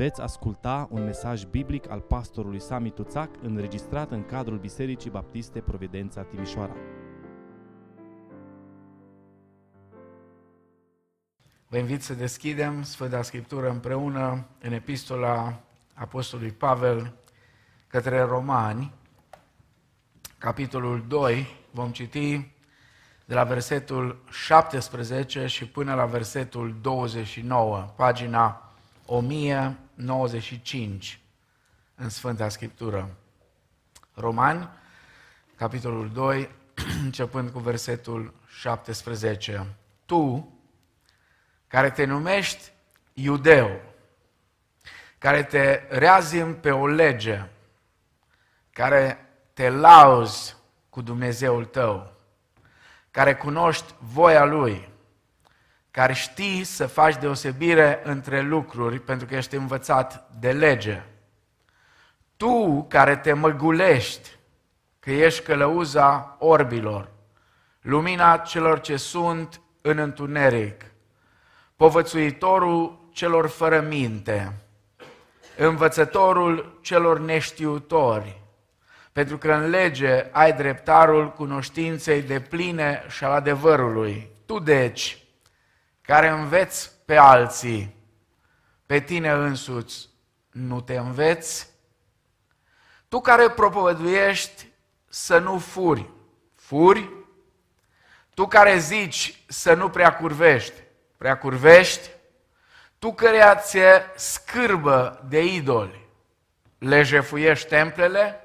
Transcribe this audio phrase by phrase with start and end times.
[0.00, 6.22] Veți asculta un mesaj biblic al pastorului Sami Tuțac înregistrat în cadrul Bisericii Baptiste Providența
[6.22, 6.76] Timișoara.
[11.68, 15.60] Vă invit să deschidem Sfânta Scriptură împreună în epistola
[15.94, 17.14] Apostolului Pavel
[17.86, 18.92] către Romani,
[20.38, 22.52] capitolul 2, vom citi
[23.24, 28.64] de la versetul 17 și până la versetul 29, pagina
[30.00, 31.20] 1095
[31.94, 33.16] în Sfânta Scriptură.
[34.14, 34.68] Romani,
[35.56, 36.50] capitolul 2,
[37.04, 39.66] începând cu versetul 17.
[40.06, 40.52] Tu,
[41.66, 42.72] care te numești
[43.12, 43.80] iudeu,
[45.18, 47.48] care te reazim pe o lege,
[48.70, 50.56] care te lauzi
[50.90, 52.12] cu Dumnezeul tău,
[53.10, 54.88] care cunoști voia Lui,
[55.90, 61.02] care știi să faci deosebire între lucruri pentru că ești învățat de lege.
[62.36, 64.30] Tu care te măgulești
[65.00, 67.08] că ești călăuza orbilor,
[67.80, 70.84] lumina celor ce sunt în întuneric,
[71.76, 74.52] povățuitorul celor fără minte,
[75.56, 78.42] învățătorul celor neștiutori,
[79.12, 84.30] pentru că în lege ai dreptarul cunoștinței de pline și al adevărului.
[84.46, 85.19] Tu, deci,
[86.10, 87.94] care înveți pe alții,
[88.86, 90.08] pe tine însuți
[90.50, 91.70] nu te înveți?
[93.08, 94.66] Tu care propovăduiești
[95.08, 96.10] să nu furi,
[96.54, 97.10] furi?
[98.34, 100.82] Tu care zici să nu prea curvești,
[101.16, 102.10] prea curvești?
[102.98, 106.08] Tu care ți-e scârbă de idoli,
[106.78, 108.40] le jefuiești templele?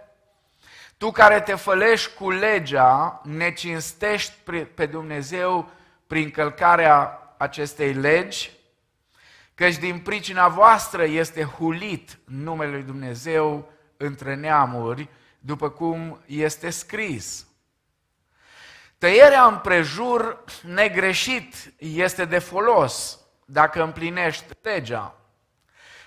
[0.98, 4.34] Tu care te fălești cu legea, ne cinstești
[4.76, 5.70] pe Dumnezeu
[6.08, 8.52] prin călcarea acestei legi,
[9.56, 17.48] căci din pricina voastră este hulit numele lui Dumnezeu între neamuri, după cum este scris.
[18.98, 25.16] Tăierea împrejur negreșit este de folos dacă împlinești legea.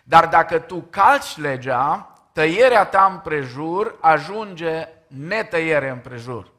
[0.04, 6.52] Dar dacă tu calci legea, tăierea ta împrejur ajunge netăiere împrejur.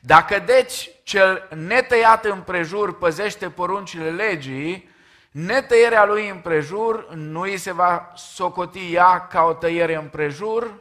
[0.00, 4.88] Dacă deci cel netăiat împrejur păzește poruncile legii,
[5.30, 10.74] netăierea lui împrejur nu îi se va socoti ea ca o tăiere împrejur,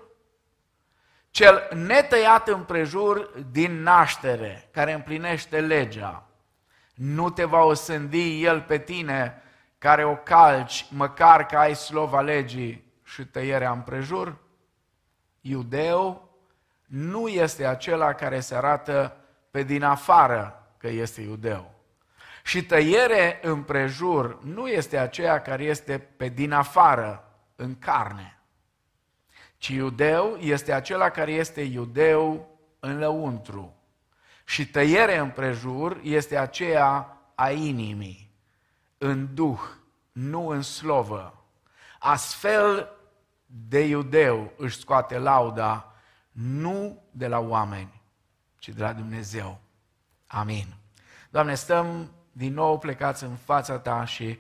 [1.31, 6.27] cel netăiat împrejur din naștere, care împlinește legea,
[6.93, 9.43] nu te va osândi el pe tine
[9.77, 14.35] care o calci, măcar că ai slova legii și tăierea împrejur?
[15.41, 16.28] Iudeu
[16.89, 19.15] nu este acela care se arată
[19.51, 21.71] pe din afară că este iudeu.
[22.43, 27.23] Și tăiere împrejur nu este aceea care este pe din afară,
[27.55, 28.39] în carne,
[29.57, 33.75] ci iudeu este acela care este iudeu în lăuntru.
[34.45, 38.31] Și tăiere împrejur este aceea a inimii,
[38.97, 39.59] în duh,
[40.11, 41.43] nu în slovă.
[41.99, 42.89] Astfel
[43.45, 45.88] de iudeu își scoate lauda
[46.31, 48.01] nu de la oameni,
[48.57, 49.59] ci de la Dumnezeu.
[50.27, 50.73] Amin.
[51.29, 54.39] Doamne, stăm din nou plecați în fața Ta și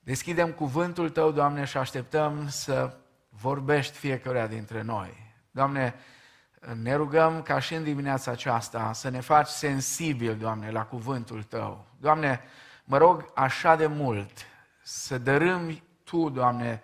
[0.00, 2.96] deschidem cuvântul Tău, Doamne, și așteptăm să
[3.28, 5.34] vorbești fiecare dintre noi.
[5.50, 5.94] Doamne,
[6.82, 11.86] ne rugăm ca și în dimineața aceasta să ne faci sensibil, Doamne, la cuvântul Tău.
[11.98, 12.40] Doamne,
[12.84, 14.30] mă rog așa de mult
[14.82, 16.82] să dărâmi Tu, Doamne,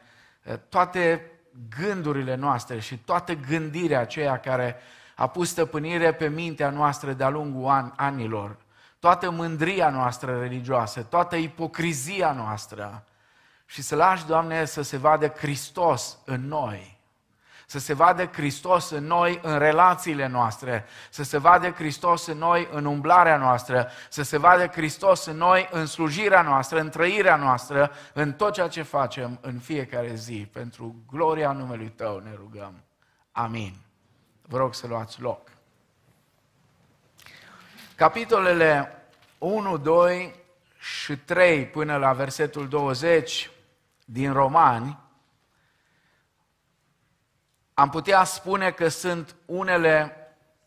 [0.68, 1.30] toate
[1.78, 4.76] gândurile noastre și toată gândirea aceea care
[5.16, 8.56] a pus stăpânire pe mintea noastră de-a lungul an, anilor,
[8.98, 13.04] toată mândria noastră religioasă, toată ipocrizia noastră.
[13.66, 16.97] Și să lași, Doamne, să se vadă Hristos în noi
[17.70, 22.68] să se vadă Hristos în noi în relațiile noastre, să se vadă Hristos în noi
[22.70, 27.90] în umblarea noastră, să se vadă Hristos în noi în slujirea noastră, în trăirea noastră,
[28.12, 30.48] în tot ceea ce facem în fiecare zi.
[30.52, 32.84] Pentru gloria numelui Tău ne rugăm.
[33.32, 33.74] Amin.
[34.42, 35.50] Vă rog să luați loc.
[37.94, 39.02] Capitolele
[39.38, 40.34] 1, 2
[40.78, 43.50] și 3 până la versetul 20
[44.04, 44.98] din Romani
[47.78, 50.16] am putea spune că sunt unele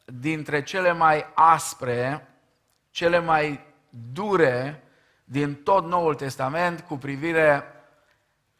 [0.05, 2.27] dintre cele mai aspre,
[2.91, 3.59] cele mai
[3.89, 4.83] dure
[5.23, 7.63] din tot Noul Testament cu privire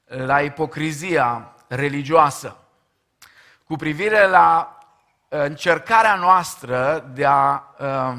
[0.05, 2.57] la ipocrizia religioasă,
[3.63, 4.77] cu privire la
[5.29, 8.17] uh, încercarea noastră de a uh,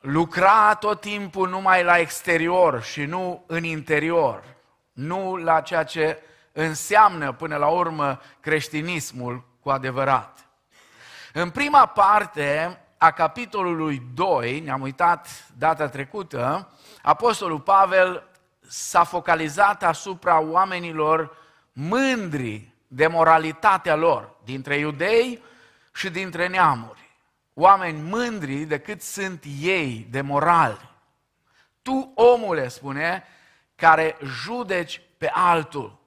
[0.00, 4.44] lucra tot timpul numai la exterior și nu în interior,
[4.92, 6.18] nu la ceea ce
[6.56, 10.46] înseamnă până la urmă creștinismul cu adevărat.
[11.32, 16.68] În prima parte a capitolului 2, ne-am uitat data trecută,
[17.02, 18.28] Apostolul Pavel
[18.68, 21.36] s-a focalizat asupra oamenilor
[21.72, 25.42] mândri de moralitatea lor, dintre iudei
[25.94, 27.10] și dintre neamuri.
[27.54, 30.90] Oameni mândri decât sunt ei de morali.
[31.82, 33.24] Tu, omule, spune,
[33.74, 35.98] care judeci pe altul.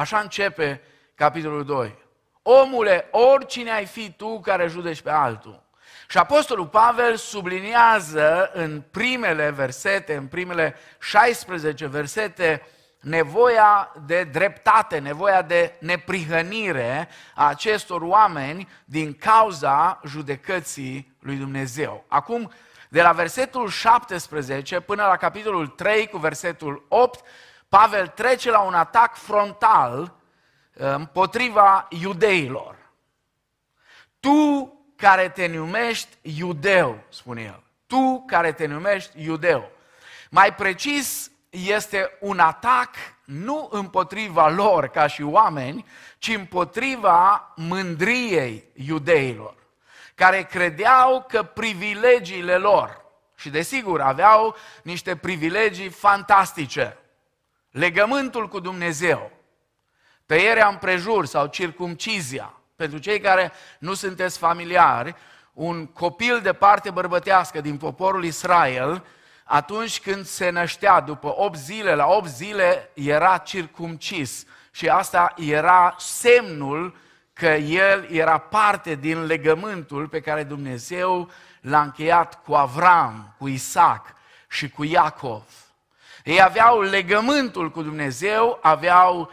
[0.00, 0.80] Așa începe
[1.14, 1.98] capitolul 2.
[2.42, 5.62] Omule, oricine ai fi tu care judeci pe altul.
[6.08, 12.66] Și Apostolul Pavel subliniază în primele versete, în primele 16 versete,
[13.00, 22.04] nevoia de dreptate, nevoia de neprihănire a acestor oameni din cauza judecății lui Dumnezeu.
[22.08, 22.52] Acum,
[22.88, 27.24] de la versetul 17 până la capitolul 3 cu versetul 8,
[27.70, 30.10] Pavel trece la un atac frontal uh,
[30.72, 32.76] împotriva iudeilor.
[34.20, 37.62] Tu care te numești iudeu, spune el.
[37.86, 39.70] Tu care te numești iudeu.
[40.30, 42.94] Mai precis, este un atac
[43.24, 45.86] nu împotriva lor ca și oameni,
[46.18, 49.54] ci împotriva mândriei iudeilor,
[50.14, 53.04] care credeau că privilegiile lor,
[53.36, 56.98] și desigur aveau niște privilegii fantastice,
[57.70, 59.30] legământul cu Dumnezeu,
[60.26, 65.14] tăierea împrejur sau circumcizia, pentru cei care nu sunteți familiari,
[65.52, 69.04] un copil de parte bărbătească din poporul Israel,
[69.44, 74.46] atunci când se năștea, după 8 zile, la 8 zile era circumcis.
[74.70, 76.96] Și asta era semnul
[77.32, 81.30] că el era parte din legământul pe care Dumnezeu
[81.60, 84.14] l-a încheiat cu Avram, cu Isaac
[84.48, 85.69] și cu Iacov.
[86.24, 89.32] Ei aveau legământul cu Dumnezeu, aveau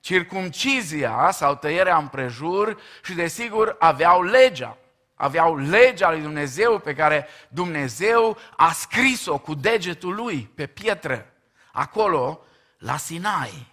[0.00, 4.76] circumcizia sau tăierea împrejur și desigur aveau legea.
[5.14, 11.32] Aveau legea lui Dumnezeu pe care Dumnezeu a scris-o cu degetul lui pe pietre,
[11.72, 12.44] acolo,
[12.78, 13.66] la Sinai.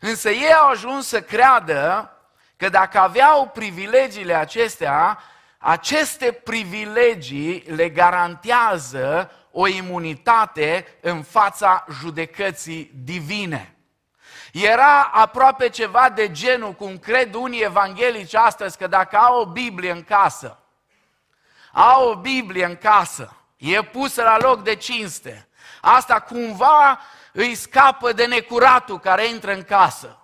[0.00, 2.12] Însă ei au ajuns să creadă
[2.56, 5.18] că dacă aveau privilegiile acestea,
[5.58, 9.30] aceste privilegii le garantează
[9.60, 13.76] o imunitate în fața judecății divine.
[14.52, 19.90] Era aproape ceva de genul, cum cred unii evanghelici astăzi, că dacă au o Biblie
[19.90, 20.58] în casă,
[21.72, 25.48] au o Biblie în casă, e pusă la loc de cinste,
[25.80, 27.00] asta cumva
[27.32, 30.18] îi scapă de necuratul care intră în casă.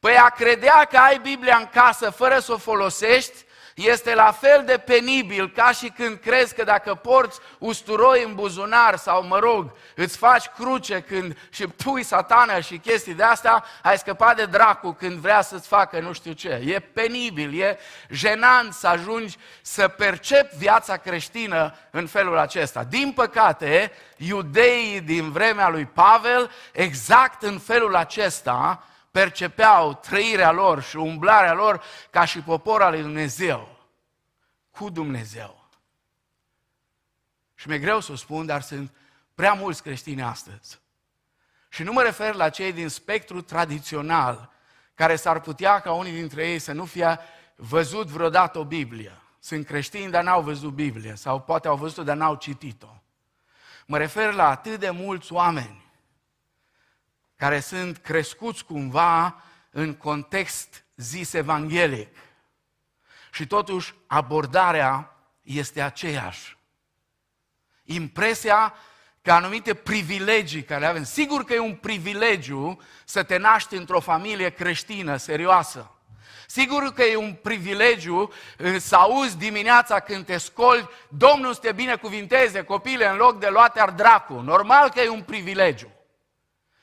[0.00, 3.44] Păi a credea că ai Biblia în casă fără să o folosești,
[3.86, 8.96] este la fel de penibil ca și când crezi că dacă porți usturoi în buzunar
[8.96, 13.98] sau, mă rog, îți faci cruce când și pui satana și chestii de astea, ai
[13.98, 16.62] scăpat de dracu când vrea să-ți facă nu știu ce.
[16.66, 17.78] E penibil, e
[18.10, 22.84] jenant să ajungi să percepi viața creștină în felul acesta.
[22.84, 30.96] Din păcate, iudeii din vremea lui Pavel, exact în felul acesta, percepeau trăirea lor și
[30.96, 33.78] umblarea lor ca și popor al lui Dumnezeu,
[34.70, 35.68] cu Dumnezeu.
[37.54, 38.92] Și mi-e greu să o spun, dar sunt
[39.34, 40.80] prea mulți creștini astăzi.
[41.68, 44.50] Și nu mă refer la cei din spectru tradițional,
[44.94, 47.18] care s-ar putea ca unii dintre ei să nu fie
[47.56, 49.12] văzut vreodată o Biblie.
[49.38, 53.02] Sunt creștini, dar n-au văzut Biblie, sau poate au văzut-o, dar n-au citit-o.
[53.86, 55.79] Mă refer la atât de mulți oameni
[57.40, 62.16] care sunt crescuți cumva în context zis evanghelic.
[63.32, 66.56] Și totuși abordarea este aceeași.
[67.84, 68.74] Impresia
[69.22, 74.00] că anumite privilegii care le avem, sigur că e un privilegiu să te naști într-o
[74.00, 75.90] familie creștină, serioasă.
[76.46, 81.72] Sigur că e un privilegiu uh, să auzi dimineața când te scoli, Domnul să te
[81.72, 84.40] binecuvinteze, copile, în loc de luate ar dracu.
[84.40, 85.99] Normal că e un privilegiu.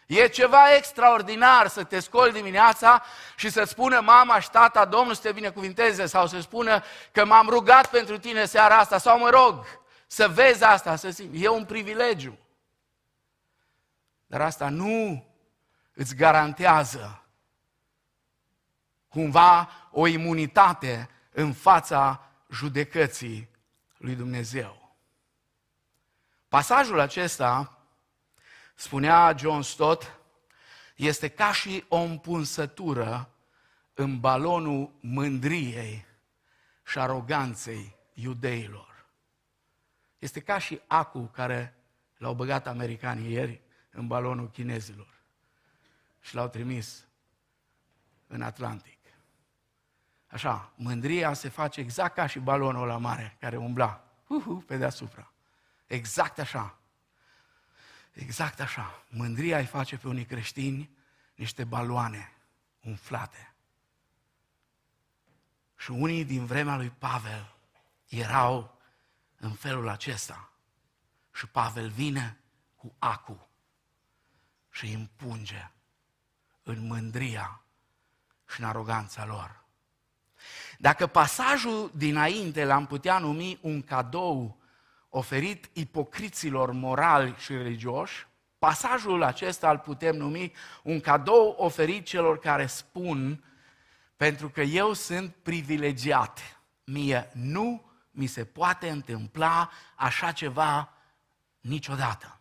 [0.08, 3.04] E ceva extraordinar să te scoli dimineața
[3.36, 7.50] și să spună mama și tata, Domnul să te binecuvinteze, sau să spună că m-am
[7.50, 9.66] rugat pentru tine seara asta, sau mă rog,
[10.08, 11.44] să vezi asta, să simți.
[11.44, 12.38] E un privilegiu.
[14.26, 15.26] Dar asta nu
[15.94, 17.22] îți garantează
[19.08, 23.50] cumva o imunitate în fața judecății
[23.98, 24.96] lui Dumnezeu.
[26.48, 27.77] Pasajul acesta
[28.80, 30.20] Spunea John Stott,
[30.96, 33.30] este ca și o împunsătură
[33.94, 36.06] în balonul mândriei
[36.86, 39.06] și aroganței iudeilor.
[40.20, 41.76] Este ca și acul care
[42.18, 45.16] l-au băgat americanii ieri în balonul chinezilor.
[46.20, 47.08] și l-au trimis
[48.28, 49.00] în Atlantic.
[50.28, 55.32] Așa, mândria se face exact ca și balonul la mare care umbla uhu, pe deasupra.
[55.88, 56.78] Exact așa.
[58.18, 59.04] Exact așa.
[59.10, 60.90] Mândria îi face pe unii creștini
[61.36, 62.32] niște baloane
[62.84, 63.54] umflate.
[65.78, 67.56] Și unii din vremea lui Pavel
[68.08, 68.78] erau
[69.40, 70.52] în felul acesta.
[71.34, 72.38] Și Pavel vine
[72.76, 73.48] cu acu
[74.72, 75.72] și îi împunge
[76.64, 77.62] în mândria
[78.54, 79.64] și în aroganța lor.
[80.78, 84.62] Dacă pasajul dinainte l-am putea numi un cadou
[85.10, 88.28] oferit ipocriților morali și religioși,
[88.60, 90.52] pasajul acesta îl putem numi
[90.84, 93.44] un cadou oferit celor care spun
[94.16, 96.60] pentru că eu sunt privilegiat.
[96.84, 100.90] Mie nu mi se poate întâmpla așa ceva
[101.60, 102.40] niciodată.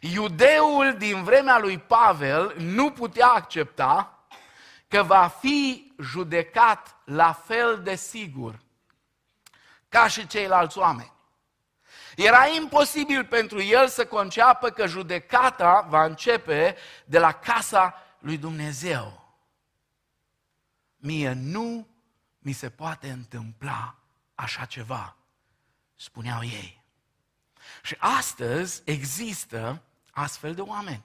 [0.00, 4.24] Iudeul din vremea lui Pavel nu putea accepta
[4.88, 8.60] că va fi judecat la fel de sigur
[9.88, 11.12] ca și ceilalți oameni.
[12.16, 19.36] Era imposibil pentru el să conceapă că judecata va începe de la casa lui Dumnezeu.
[20.96, 21.86] Mie nu
[22.38, 23.96] mi se poate întâmpla
[24.34, 25.16] așa ceva,
[25.96, 26.82] spuneau ei.
[27.82, 31.04] Și astăzi există astfel de oameni.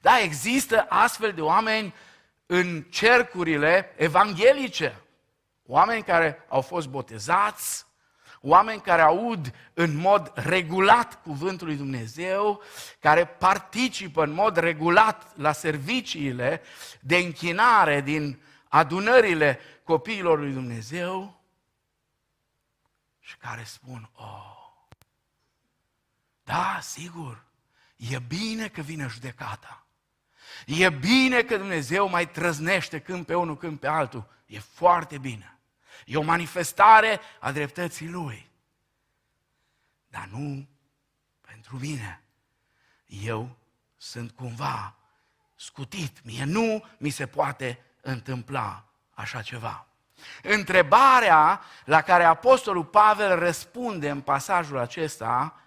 [0.00, 1.94] Da, există astfel de oameni
[2.46, 5.00] în cercurile evanghelice.
[5.66, 7.85] Oameni care au fost botezați,
[8.46, 12.62] oameni care aud în mod regulat cuvântul lui Dumnezeu,
[13.00, 16.62] care participă în mod regulat la serviciile
[17.00, 21.40] de închinare din adunările copiilor lui Dumnezeu
[23.20, 24.56] și care spun, oh,
[26.44, 27.44] da, sigur,
[27.96, 29.86] e bine că vine judecata.
[30.66, 34.26] E bine că Dumnezeu mai trăznește când pe unul, când pe altul.
[34.46, 35.55] E foarte bine.
[36.06, 38.50] E o manifestare a dreptății Lui.
[40.06, 40.66] Dar nu
[41.40, 42.22] pentru mine.
[43.06, 43.56] Eu
[43.96, 44.94] sunt cumva
[45.54, 46.24] scutit.
[46.24, 49.86] Mie nu mi se poate întâmpla așa ceva.
[50.42, 55.60] Întrebarea la care Apostolul Pavel răspunde în pasajul acesta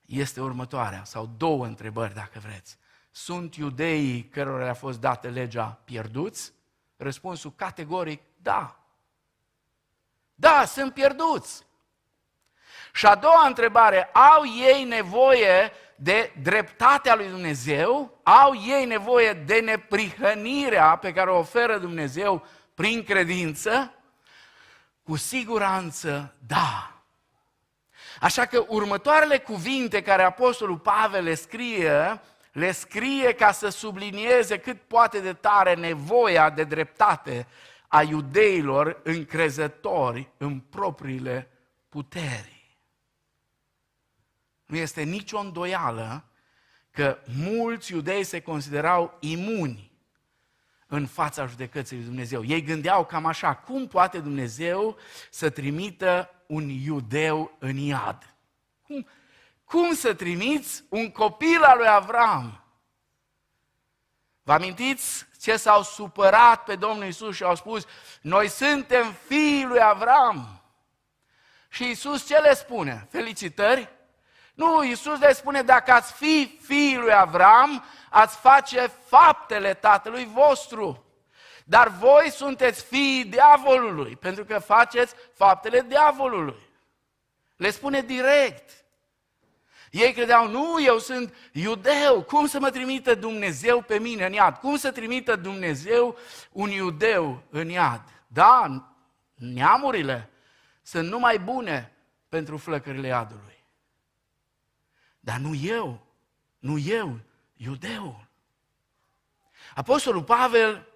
[0.00, 2.78] este următoarea, sau două întrebări dacă vreți.
[3.10, 6.52] Sunt iudeii cărora le-a fost dată legea pierduți?
[6.96, 8.79] Răspunsul categoric, da.
[10.40, 11.66] Da, sunt pierduți.
[12.92, 18.20] Și a doua întrebare, au ei nevoie de dreptatea lui Dumnezeu?
[18.22, 23.94] Au ei nevoie de neprihănirea pe care o oferă Dumnezeu prin credință?
[25.02, 26.94] Cu siguranță, da.
[28.20, 32.20] Așa că următoarele cuvinte care Apostolul Pavel le scrie
[32.52, 37.46] le scrie ca să sublinieze cât poate de tare nevoia de dreptate
[37.92, 41.50] a iudeilor încrezători în propriile
[41.88, 42.78] puteri.
[44.66, 46.24] Nu este nicio îndoială
[46.90, 49.92] că mulți iudei se considerau imuni
[50.86, 52.44] în fața judecății lui Dumnezeu.
[52.44, 54.96] Ei gândeau cam așa, cum poate Dumnezeu
[55.30, 58.34] să trimită un iudeu în iad?
[58.82, 59.06] Cum,
[59.64, 62.59] cum să trimiți un copil al lui Avram?
[64.42, 67.86] Vă amintiți ce s-au supărat pe Domnul Isus și au spus,
[68.20, 70.62] noi suntem fiii lui Avram.
[71.68, 73.06] Și Isus ce le spune?
[73.10, 73.88] Felicitări?
[74.54, 81.04] Nu, Isus le spune, dacă ați fi fiii lui Avram, ați face faptele tatălui vostru.
[81.64, 86.68] Dar voi sunteți fiii diavolului, pentru că faceți faptele diavolului.
[87.56, 88.70] Le spune direct.
[89.90, 94.56] Ei credeau, nu, eu sunt iudeu, cum să mă trimită Dumnezeu pe mine în iad?
[94.56, 96.16] Cum să trimită Dumnezeu
[96.52, 98.02] un iudeu în iad?
[98.26, 98.84] Da,
[99.34, 100.30] neamurile
[100.82, 101.92] sunt numai bune
[102.28, 103.64] pentru flăcările iadului.
[105.20, 106.06] Dar nu eu,
[106.58, 107.20] nu eu,
[107.56, 108.24] iudeu.
[109.74, 110.86] Apostolul Pavel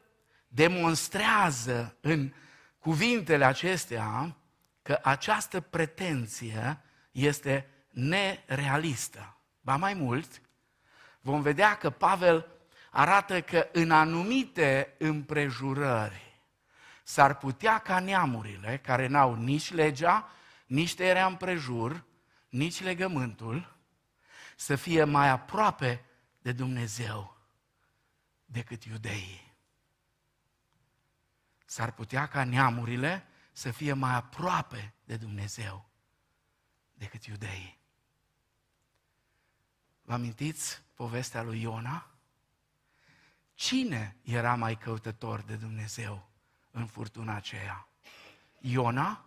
[0.49, 2.33] demonstrează în
[2.79, 4.37] cuvintele acestea
[4.83, 9.37] că această pretenție este nerealistă.
[9.61, 10.41] Ba mai mult,
[11.21, 12.47] vom vedea că Pavel
[12.91, 16.43] arată că în anumite împrejurări
[17.03, 20.29] s-ar putea ca neamurile care n-au nici legea,
[20.67, 22.05] nici tăierea împrejur,
[22.49, 23.77] nici legământul,
[24.57, 26.05] să fie mai aproape
[26.39, 27.37] de Dumnezeu
[28.45, 29.53] decât iudeii.
[31.65, 35.89] S-ar putea ca neamurile să fie mai aproape de Dumnezeu
[36.93, 37.84] decât iudeii.
[40.05, 42.07] Vă amintiți povestea lui Iona?
[43.55, 46.29] Cine era mai căutător de Dumnezeu
[46.71, 47.87] în furtuna aceea?
[48.59, 49.25] Iona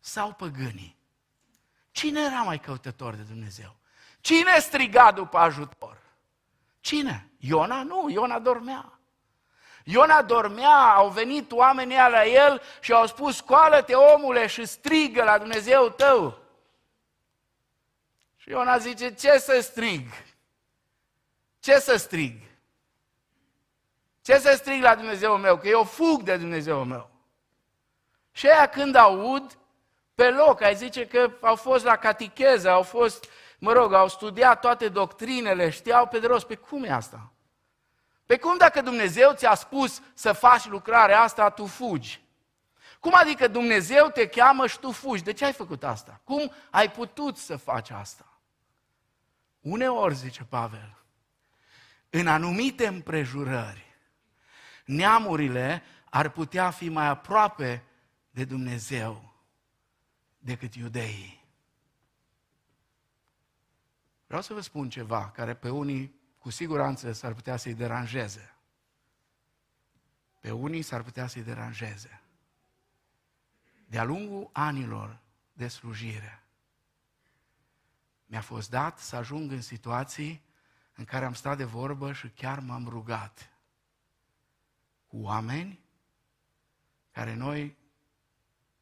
[0.00, 0.96] sau păgânii?
[1.90, 3.76] Cine era mai căutător de Dumnezeu?
[4.20, 5.98] Cine striga după ajutor?
[6.80, 7.30] Cine?
[7.38, 7.82] Iona?
[7.82, 8.98] Nu, Iona dormea.
[9.84, 15.38] Iona dormea, au venit oamenii la el și au spus, scoală-te omule și strigă la
[15.38, 16.41] Dumnezeu tău.
[18.42, 20.08] Și Iona zice, ce să strig?
[21.60, 22.40] Ce să strig?
[24.22, 25.58] Ce să strig la Dumnezeu meu?
[25.58, 27.10] Că eu fug de Dumnezeu meu.
[28.32, 29.58] Și aia când aud,
[30.14, 33.24] pe loc, ai zice că au fost la catecheză, au fost,
[33.58, 36.46] mă rog, au studiat toate doctrinele, știau pe de rost.
[36.46, 37.32] Pe cum e asta?
[38.26, 42.24] Pe cum dacă Dumnezeu ți-a spus să faci lucrarea asta, tu fugi?
[43.00, 45.22] Cum adică Dumnezeu te cheamă și tu fugi?
[45.22, 46.20] De ce ai făcut asta?
[46.24, 48.26] Cum ai putut să faci asta?
[49.62, 50.96] Uneori, zice Pavel,
[52.10, 53.86] în anumite împrejurări,
[54.84, 57.84] neamurile ar putea fi mai aproape
[58.30, 59.34] de Dumnezeu
[60.38, 61.44] decât iudeii.
[64.26, 68.54] Vreau să vă spun ceva care pe unii cu siguranță s-ar putea să-i deranjeze.
[70.40, 72.22] Pe unii s-ar putea să-i deranjeze.
[73.86, 75.18] De-a lungul anilor
[75.52, 76.41] de slujire,
[78.32, 80.42] mi-a fost dat să ajung în situații
[80.94, 83.52] în care am stat de vorbă și chiar m-am rugat
[85.06, 85.80] cu oameni
[87.10, 87.76] care noi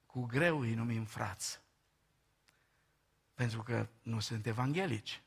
[0.06, 1.60] cu greu îi numim frați.
[3.34, 5.22] Pentru că nu sunt evanghelici,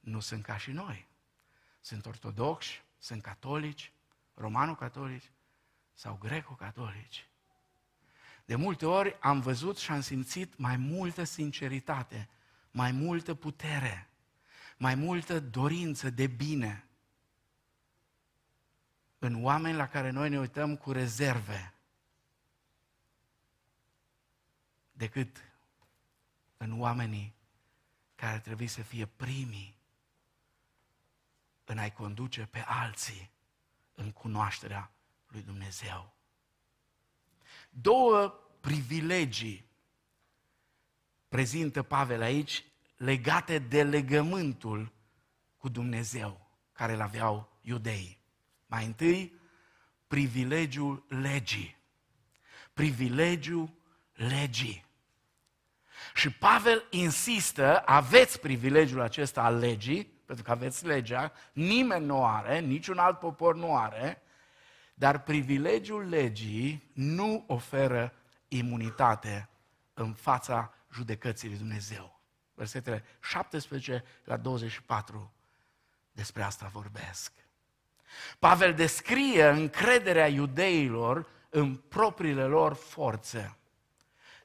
[0.00, 1.08] nu sunt ca și noi.
[1.80, 3.92] Sunt ortodoxi, sunt catolici,
[4.34, 5.30] romano-catolici
[5.94, 7.28] sau greco-catolici.
[8.44, 12.28] De multe ori am văzut și am simțit mai multă sinceritate,
[12.76, 14.08] mai multă putere,
[14.76, 16.88] mai multă dorință de bine
[19.18, 21.74] în oameni la care noi ne uităm cu rezerve
[24.92, 25.36] decât
[26.56, 27.34] în oamenii
[28.14, 29.78] care trebuie să fie primii
[31.64, 33.30] în a-i conduce pe alții
[33.94, 34.92] în cunoașterea
[35.26, 36.14] lui Dumnezeu.
[37.70, 38.28] Două
[38.60, 39.65] privilegii
[41.28, 42.64] prezintă Pavel aici
[42.96, 44.92] legate de legământul
[45.56, 48.18] cu Dumnezeu care îl aveau iudeii.
[48.66, 49.32] Mai întâi,
[50.06, 51.76] privilegiul legii.
[52.72, 53.70] Privilegiul
[54.12, 54.84] legii.
[56.14, 62.60] Și Pavel insistă, aveți privilegiul acesta al legii, pentru că aveți legea, nimeni nu are,
[62.60, 64.22] niciun alt popor nu are,
[64.94, 68.12] dar privilegiul legii nu oferă
[68.48, 69.48] imunitate
[69.94, 72.20] în fața judecății lui Dumnezeu.
[72.54, 75.32] Versetele 17 la 24
[76.12, 77.32] despre asta vorbesc.
[78.38, 83.56] Pavel descrie încrederea iudeilor în propriile lor forțe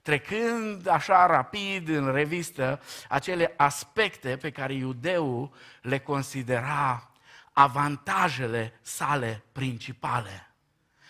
[0.01, 7.11] trecând așa rapid în revistă acele aspecte pe care iudeul le considera
[7.51, 10.51] avantajele sale principale.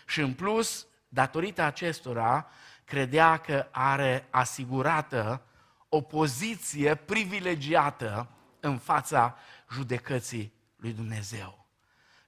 [0.06, 2.50] Și în plus, datorită acestora,
[2.92, 5.42] credea că are asigurată
[5.90, 9.38] o poziție privilegiată în fața
[9.74, 11.68] judecății lui Dumnezeu.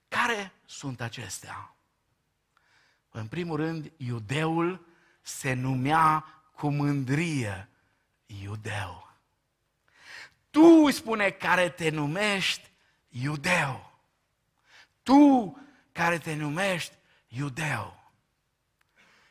[0.07, 1.75] Care sunt acestea?
[3.09, 4.85] În primul rând, iudeul
[5.21, 7.69] se numea cu mândrie
[8.25, 9.17] iudeu.
[10.49, 12.71] Tu, spune, care te numești
[13.09, 14.01] iudeu.
[15.01, 15.57] Tu,
[15.91, 16.95] care te numești
[17.27, 18.11] iudeu.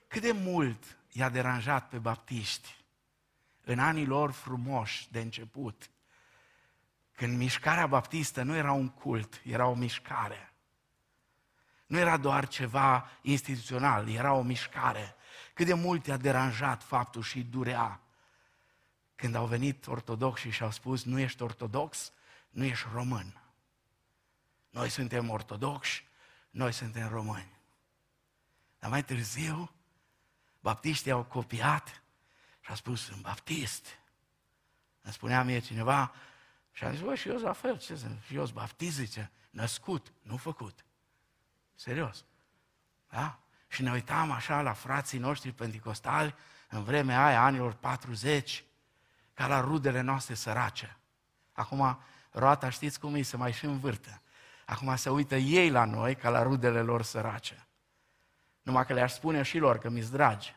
[0.09, 2.77] Cât de mult i-a deranjat pe baptiști
[3.65, 5.91] în anii lor frumoși de început,
[7.13, 10.53] când mișcarea baptistă nu era un cult, era o mișcare.
[11.87, 15.15] Nu era doar ceva instituțional, era o mișcare.
[15.55, 18.01] Cât de mult i-a deranjat faptul și durea
[19.15, 22.13] când au venit ortodoxi și au spus, nu ești ortodox,
[22.51, 23.43] nu ești român.
[24.71, 26.05] Noi suntem ortodoxi,
[26.51, 27.53] noi suntem români.
[28.79, 29.71] Dar mai târziu,
[30.63, 32.03] baptiștii au copiat
[32.61, 33.87] și au spus, sunt baptist.
[35.03, 36.15] Îmi spunea mie cineva,
[36.73, 38.23] și am zis, bă, și eu la fel, ce sunt?
[38.27, 40.85] Și eu sunt baptist, zice, născut, nu făcut.
[41.75, 42.25] Serios.
[43.09, 43.43] Da?
[43.73, 46.35] și ne uitam așa la frații noștri pentecostali
[46.69, 48.65] în vremea aia, anilor 40,
[49.35, 50.97] ca la rudele noastre sărace.
[51.53, 51.99] Acum,
[52.31, 54.21] roata știți cum e, se mai și învârte.
[54.67, 57.67] Acum se uită ei la noi ca la rudele lor sărace.
[58.63, 60.55] Numai că le-aș spune și lor că mi-s dragi.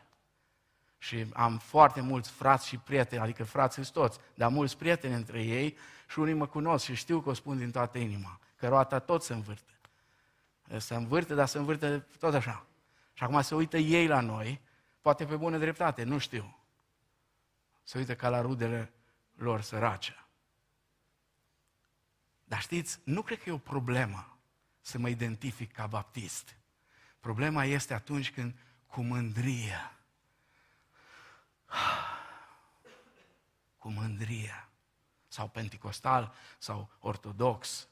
[0.98, 5.76] Și am foarte mulți frați și prieteni, adică frați toți, dar mulți prieteni între ei
[6.08, 9.22] și unii mă cunosc și știu că o spun din toată inima, că roata tot
[9.22, 9.72] se învârte.
[10.76, 12.66] se învârte, dar se învârte tot așa.
[13.12, 14.60] Și acum se uită ei la noi,
[15.00, 16.58] poate pe bună dreptate, nu știu.
[17.82, 18.92] Se uită ca la rudele
[19.34, 20.26] lor sărace.
[22.44, 24.38] Dar știți, nu cred că e o problemă
[24.80, 26.56] să mă identific ca baptist.
[27.26, 28.54] Problema este atunci când
[28.86, 29.92] cu mândrie,
[33.78, 34.68] cu mândrie,
[35.28, 37.88] sau penticostal, sau ortodox,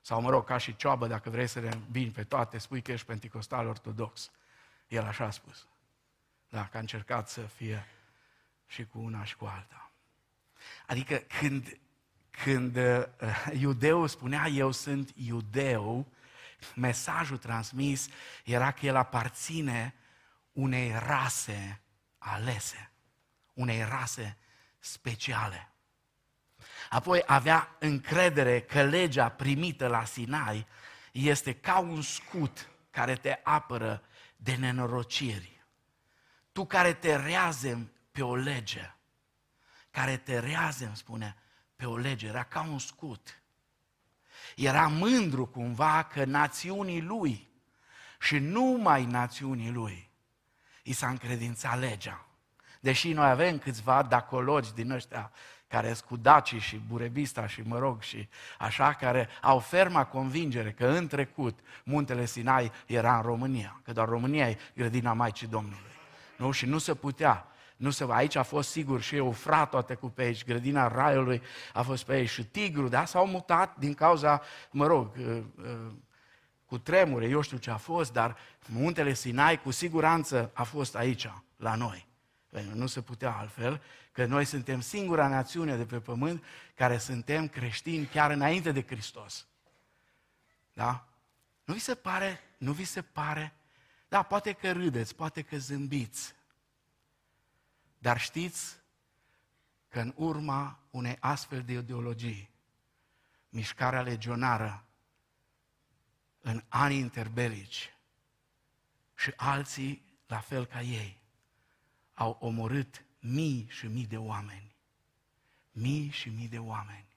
[0.00, 2.92] sau mă rog, ca și cioabă, dacă vrei să le bini pe toate, spui că
[2.92, 4.30] ești penticostal ortodox.
[4.88, 5.66] El așa a spus.
[6.48, 7.86] Da, că a încercat să fie
[8.66, 9.90] și cu una și cu alta.
[10.86, 11.78] Adică când,
[12.30, 13.04] când uh,
[13.58, 16.06] iudeul spunea eu sunt iudeu,
[16.74, 18.08] mesajul transmis
[18.44, 19.94] era că el aparține
[20.52, 21.80] unei rase
[22.18, 22.90] alese,
[23.54, 24.36] unei rase
[24.78, 25.72] speciale.
[26.90, 30.66] Apoi avea încredere că legea primită la Sinai
[31.12, 34.02] este ca un scut care te apără
[34.36, 35.64] de nenorociri.
[36.52, 38.94] Tu care te reazem pe o lege,
[39.90, 41.36] care te reazem, spune,
[41.76, 43.42] pe o lege, era ca un scut.
[44.58, 47.48] Era mândru cumva că națiunii lui
[48.20, 50.10] și numai națiunii lui
[50.82, 52.26] i s-a încredințat legea.
[52.80, 55.32] Deși noi avem câțiva dacologi din ăștia
[55.68, 60.72] care sunt cu Daci și Burebista și mă rog și așa, care au ferma convingere
[60.72, 65.96] că în trecut muntele Sinai era în România, că doar România e grădina Maicii Domnului.
[66.36, 66.50] Nu?
[66.50, 67.46] Și nu se putea.
[67.78, 71.82] Nu se, aici a fost sigur și Eufrat toate cu pe aici, grădina Raiului a
[71.82, 73.04] fost pe aici și Tigru, da?
[73.04, 75.92] S-au mutat din cauza, mă rog, uh, uh,
[76.66, 78.36] cu tremure, eu știu ce a fost, dar
[78.66, 82.06] muntele Sinai cu siguranță a fost aici, la noi.
[82.50, 87.48] Pentru nu se putea altfel, că noi suntem singura națiune de pe pământ care suntem
[87.48, 89.46] creștini chiar înainte de Hristos.
[90.72, 91.06] Da?
[91.64, 93.52] Nu vi se pare, nu vi se pare,
[94.08, 96.34] da, poate că râdeți, poate că zâmbiți,
[97.98, 98.76] dar știți
[99.88, 102.50] că în urma unei astfel de ideologii,
[103.48, 104.84] mișcarea legionară
[106.40, 107.96] în anii interbelici
[109.14, 111.20] și alții, la fel ca ei,
[112.14, 114.76] au omorât mii și mii de oameni.
[115.70, 117.16] Mii și mii de oameni.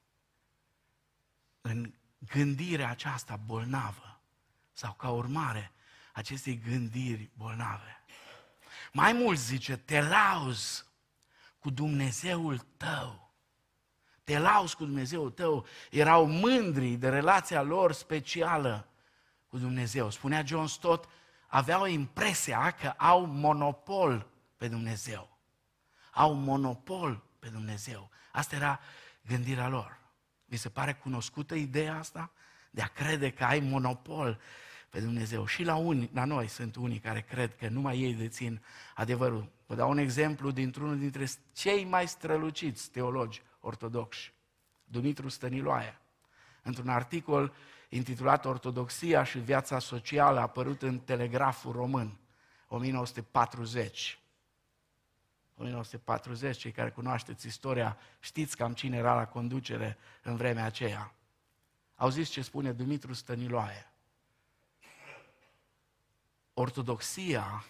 [1.62, 4.22] În gândirea aceasta bolnavă
[4.74, 5.72] sau ca urmare
[6.14, 8.01] acestei gândiri bolnave.
[8.92, 10.86] Mai mult zice, te lauzi
[11.60, 13.32] cu Dumnezeul tău.
[14.24, 15.66] Te lauzi cu Dumnezeul tău.
[15.90, 18.88] Erau mândri de relația lor specială
[19.48, 20.10] cu Dumnezeu.
[20.10, 21.10] Spunea John Stott,
[21.48, 24.28] aveau impresia că au monopol
[24.58, 25.38] pe Dumnezeu.
[26.12, 28.10] Au monopol pe Dumnezeu.
[28.32, 28.80] Asta era
[29.28, 30.00] gândirea lor.
[30.46, 32.32] Vi se pare cunoscută ideea asta?
[32.70, 34.40] De a crede că ai monopol
[34.92, 35.46] pe Dumnezeu.
[35.46, 38.62] Și la, uni, la noi sunt unii care cred că numai ei dețin
[38.96, 39.52] adevărul.
[39.66, 44.34] Vă dau un exemplu dintr-unul dintre cei mai străluciți teologi ortodoxi,
[44.84, 46.00] Dumitru Stăniloae.
[46.64, 47.54] Într-un articol
[47.90, 52.18] intitulat Ortodoxia și viața socială, apărut în Telegraful Român,
[52.68, 54.20] 1940.
[55.58, 61.14] 1940, cei care cunoașteți istoria, știți cam cine era la conducere în vremea aceea.
[61.96, 63.91] Au zis ce spune Dumitru Stăniloae.
[66.54, 67.66] Ortodoxia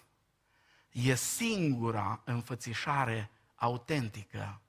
[0.91, 4.61] e singura înfățișare autentică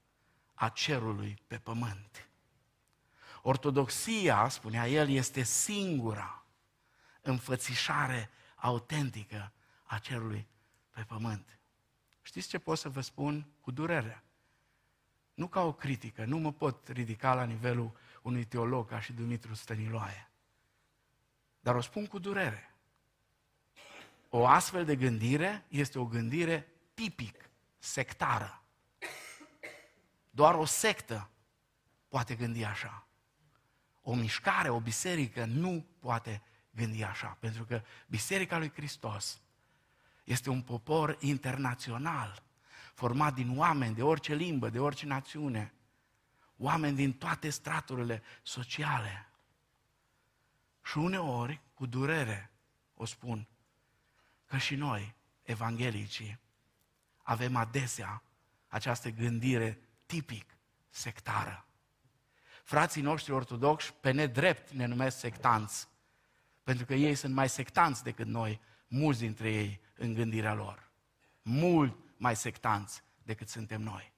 [0.54, 2.28] a cerului pe pământ.
[3.42, 6.44] Ortodoxia, spunea el, este singura
[7.20, 10.48] înfățișare autentică a cerului
[10.90, 11.58] pe pământ.
[12.22, 14.24] Știți ce pot să vă spun cu durere?
[15.34, 19.54] Nu ca o critică, nu mă pot ridica la nivelul unui teolog ca și Dumitru
[19.54, 20.30] Stăniloae.
[21.60, 22.71] Dar o spun cu durere.
[24.34, 28.62] O astfel de gândire este o gândire tipic sectară.
[30.30, 31.30] Doar o sectă
[32.08, 33.06] poate gândi așa.
[34.02, 39.40] O mișcare, o biserică nu poate gândi așa, pentru că Biserica lui Hristos
[40.24, 42.42] este un popor internațional,
[42.94, 45.74] format din oameni de orice limbă, de orice națiune,
[46.56, 49.28] oameni din toate straturile sociale.
[50.84, 52.50] Și uneori, cu durere,
[52.94, 53.46] o spun,
[54.52, 56.38] că și noi, evanghelicii,
[57.22, 58.22] avem adesea
[58.68, 60.56] această gândire tipic
[60.88, 61.66] sectară.
[62.64, 65.88] Frații noștri ortodoxi, pe nedrept, ne numesc sectanți,
[66.62, 70.90] pentru că ei sunt mai sectanți decât noi, mulți dintre ei, în gândirea lor.
[71.42, 74.12] Mult mai sectanți decât suntem noi.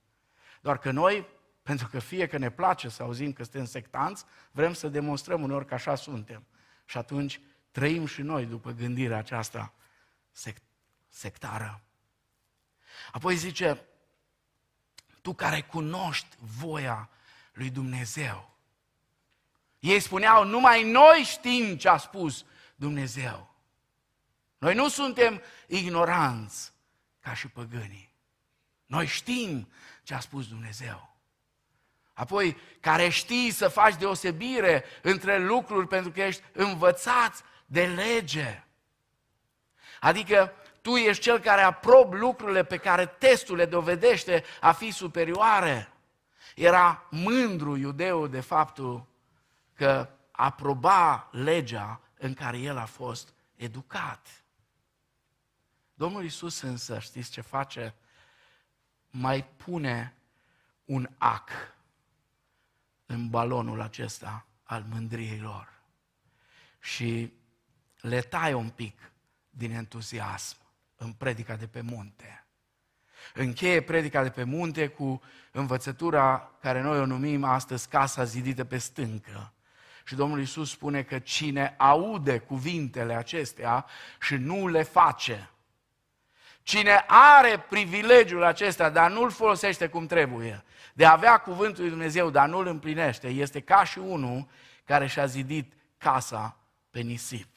[0.61, 1.27] Doar că noi,
[1.63, 5.67] pentru că fie că ne place să auzim că suntem sectanți, vrem să demonstrăm uneori
[5.67, 6.47] că așa suntem.
[6.85, 9.75] Și atunci trăim și noi după gândirea aceasta
[10.35, 10.63] sect-
[11.09, 11.83] sectară.
[13.13, 13.85] Apoi zice,
[15.23, 17.09] tu care cunoști voia
[17.53, 18.57] lui Dumnezeu.
[19.79, 22.45] Ei spuneau, numai noi știm ce a spus
[22.75, 23.55] Dumnezeu.
[24.59, 26.73] Noi nu suntem ignoranți
[27.21, 28.15] ca și păgânii.
[28.87, 29.69] Noi știm
[30.03, 31.17] ce a spus Dumnezeu.
[32.13, 38.65] Apoi, care știi să faci deosebire între lucruri pentru că ești învățat de lege.
[40.05, 45.93] Adică tu ești cel care aprob lucrurile pe care testul le dovedește a fi superioare.
[46.55, 49.07] Era mândru iudeul de faptul
[49.75, 54.45] că aproba legea în care el a fost educat.
[55.95, 57.95] Domnul Isus însă, știți ce face?
[59.11, 60.17] Mai pune
[60.85, 61.51] un ac
[63.07, 65.73] în balonul acesta al mândriei lor
[66.81, 67.33] și
[68.01, 69.13] le taie un pic
[69.57, 70.57] din entuziasm
[70.97, 72.47] în predica de pe munte.
[73.35, 78.79] Încheie predica de pe munte cu învățătura care noi o numim astăzi casa zidită pe
[78.79, 79.53] stâncă.
[80.05, 83.87] Și Domnul Isus spune că cine aude cuvintele acestea
[84.21, 85.51] și nu le face,
[86.65, 92.31] cine are privilegiul acesta, dar nu-l folosește cum trebuie, de a avea cuvântul lui Dumnezeu,
[92.31, 94.49] dar nu-l împlinește, este ca și unul
[94.85, 96.57] care și-a zidit casa
[96.91, 97.49] pe nisip.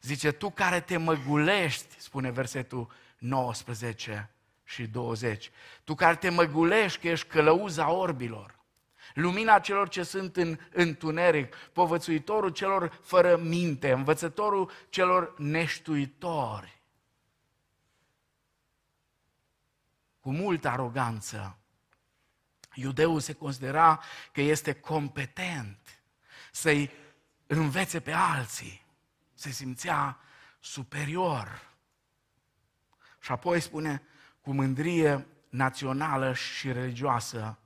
[0.00, 4.30] Zice, tu care te măgulești, spune versetul 19
[4.64, 5.50] și 20,
[5.84, 8.58] tu care te măgulești că ești călăuza orbilor,
[9.14, 16.80] lumina celor ce sunt în întuneric, povățuitorul celor fără minte, învățătorul celor neștuitori.
[20.20, 21.58] Cu multă aroganță,
[22.74, 26.02] iudeul se considera că este competent
[26.52, 26.90] să-i
[27.46, 28.88] învețe pe alții
[29.40, 30.18] se simțea
[30.60, 31.68] superior.
[33.20, 34.02] Și apoi spune,
[34.40, 37.58] cu mândrie națională și religioasă,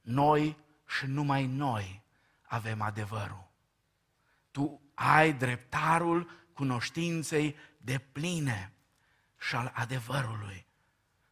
[0.00, 2.02] noi și numai noi
[2.42, 3.50] avem adevărul.
[4.50, 8.72] Tu ai dreptarul cunoștinței de pline
[9.38, 10.66] și al adevărului.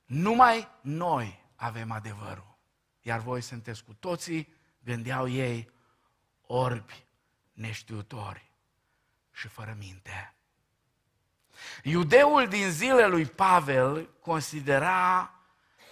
[0.05, 2.59] Numai noi avem adevărul.
[3.01, 5.71] Iar voi sunteți cu toții, gândeau ei,
[6.41, 7.07] orbi
[7.53, 8.50] neștiutori
[9.41, 10.35] și fără minte.
[11.83, 15.35] Iudeul din zilele lui Pavel considera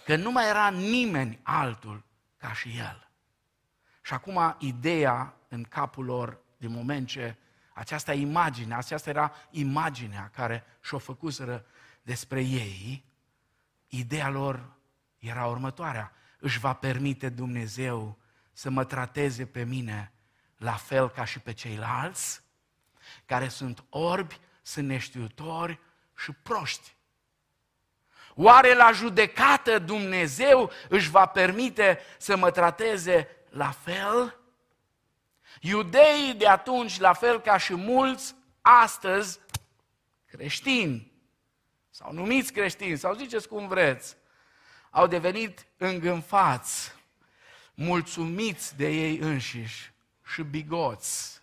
[0.05, 2.03] că nu mai era nimeni altul
[2.37, 3.09] ca și el.
[4.01, 7.35] Și acum ideea în capul lor, din moment ce
[7.73, 11.65] această imagine, aceasta era imaginea care și-o făcuseră
[12.01, 13.05] despre ei,
[13.87, 14.77] ideea lor
[15.17, 16.11] era următoarea.
[16.39, 18.17] Își va permite Dumnezeu
[18.51, 20.11] să mă trateze pe mine
[20.57, 22.47] la fel ca și pe ceilalți?
[23.25, 25.79] Care sunt orbi, sunt neștiutori
[26.17, 26.97] și proști.
[28.35, 34.39] Oare la judecată Dumnezeu își va permite să mă trateze la fel?
[35.61, 39.39] Iudeii de atunci, la fel ca și mulți astăzi
[40.25, 41.11] creștini,
[41.89, 44.15] sau numiți creștini, sau ziceți cum vreți,
[44.89, 46.91] au devenit îngânfați,
[47.73, 49.93] mulțumiți de ei înșiși
[50.25, 51.38] și bigoți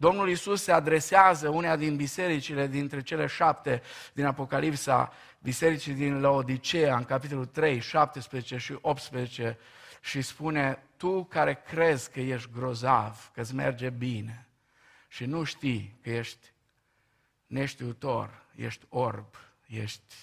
[0.00, 3.82] Domnul Isus se adresează unea din bisericile dintre cele șapte
[4.12, 9.58] din Apocalipsa, bisericii din Laodicea, în capitolul 3, 17 și 18,
[10.00, 14.46] și spune, tu care crezi că ești grozav, că îți merge bine
[15.08, 16.52] și nu știi că ești
[17.46, 19.34] neștiutor, ești orb,
[19.66, 20.14] ești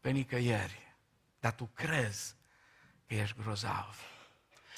[0.00, 0.94] pe nicăieri,
[1.40, 2.34] dar tu crezi
[3.06, 4.00] că ești grozav.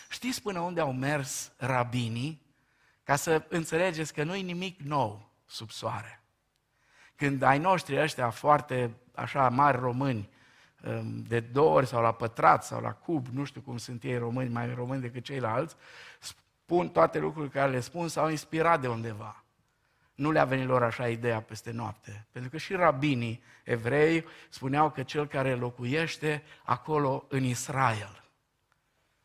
[0.09, 2.49] Știți până unde au mers rabinii
[3.11, 6.23] ca să înțelegeți că nu e nimic nou sub soare.
[7.17, 10.29] Când ai noștri ăștia foarte așa mari români,
[10.85, 14.19] um, de două ori sau la pătrat sau la cub, nu știu cum sunt ei
[14.19, 15.77] români, mai români decât ceilalți,
[16.19, 19.45] spun toate lucrurile care le spun, s-au inspirat de undeva.
[20.15, 22.27] Nu le-a venit lor așa ideea peste noapte.
[22.33, 28.25] Pentru că și rabinii evrei spuneau că cel care locuiește acolo în Israel.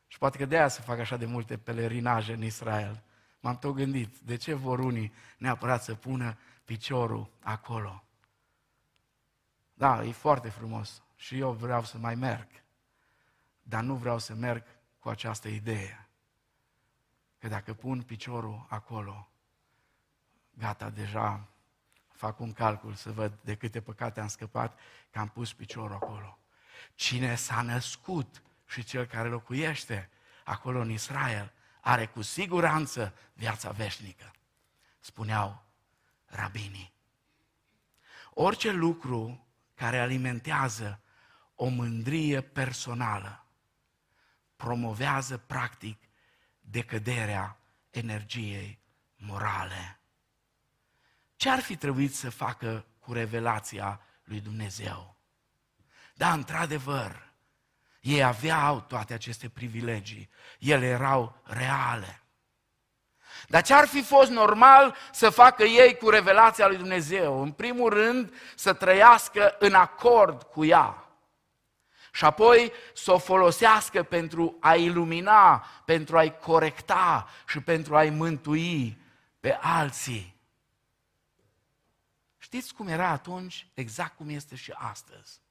[0.07, 3.03] Și poate că de aia se fac așa de multe pelerinaje în Israel.
[3.45, 8.03] M-am tot gândit, de ce vor unii neapărat să pună piciorul acolo?
[9.73, 12.47] Da, e foarte frumos și eu vreau să mai merg,
[13.63, 14.63] dar nu vreau să merg
[14.99, 16.07] cu această idee.
[17.39, 19.29] Că dacă pun piciorul acolo,
[20.53, 21.47] gata, deja
[22.11, 24.79] fac un calcul să văd de câte păcate am scăpat
[25.11, 26.37] că am pus piciorul acolo.
[26.95, 30.09] Cine s-a născut și cel care locuiește
[30.43, 31.53] acolo în Israel
[31.85, 34.31] are cu siguranță viața veșnică.
[34.99, 35.65] spuneau
[36.25, 36.93] rabinii.
[38.33, 40.99] Orice lucru care alimentează
[41.55, 43.45] o mândrie personală
[44.55, 46.03] promovează practic
[46.59, 47.57] decăderea
[47.89, 48.79] energiei
[49.15, 49.99] morale.
[51.35, 55.15] Ce ar fi trebuit să facă cu revelația lui Dumnezeu?
[56.13, 57.24] Da, într-adevăr,
[58.05, 62.23] ei aveau toate aceste privilegii, ele erau reale.
[63.47, 67.41] Dar ce ar fi fost normal să facă ei cu revelația lui Dumnezeu?
[67.41, 71.09] În primul rând, să trăiască în acord cu ea.
[72.11, 79.01] Și apoi să o folosească pentru a ilumina, pentru a-i corecta și pentru a-i mântui
[79.39, 80.35] pe alții.
[82.37, 83.67] Știți cum era atunci?
[83.73, 85.41] Exact cum este și astăzi.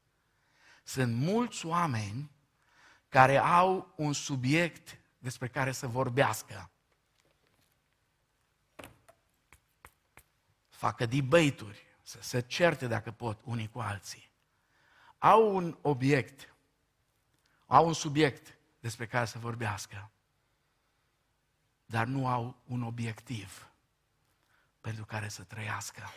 [0.85, 2.33] Sunt mulți oameni
[3.15, 6.71] care au un subiect despre care să vorbească.
[10.69, 14.31] Facă debate-uri, să se certe dacă pot unii cu alții.
[15.19, 16.55] Au un obiect,
[17.67, 20.11] au un subiect despre care să vorbească,
[21.87, 23.69] dar nu au un obiectiv
[24.81, 26.11] pentru care să trăiască.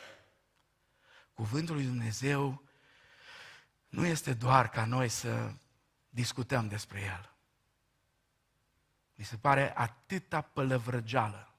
[1.33, 2.63] Cuvântul lui Dumnezeu
[3.88, 5.51] nu este doar ca noi să
[6.17, 7.32] discutăm despre el.
[9.15, 11.53] Mi se pare atâta pălăvrăgeală.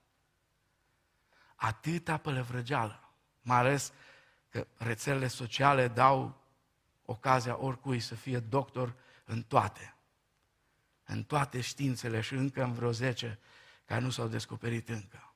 [1.54, 3.12] Atâta pălăvrăgeală.
[3.42, 3.92] Mai ales
[4.48, 6.42] că rețelele sociale dau
[7.04, 8.94] ocazia oricui să fie doctor
[9.24, 9.94] în toate.
[11.04, 13.38] În toate științele și încă în vreo zece
[13.84, 15.34] care nu s-au descoperit încă.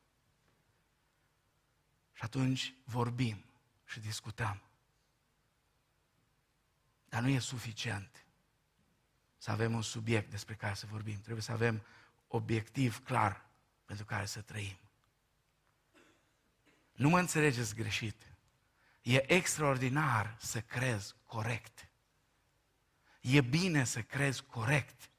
[2.12, 3.44] Și atunci vorbim
[3.84, 4.62] și discutăm.
[7.08, 8.21] Dar nu e suficient
[9.42, 11.20] să avem un subiect despre care să vorbim.
[11.20, 11.82] Trebuie să avem
[12.26, 13.44] obiectiv clar
[13.84, 14.78] pentru care să trăim.
[16.92, 18.16] Nu mă înțelegeți greșit.
[19.00, 21.88] E extraordinar să crezi corect.
[23.20, 25.10] E bine să crezi corect.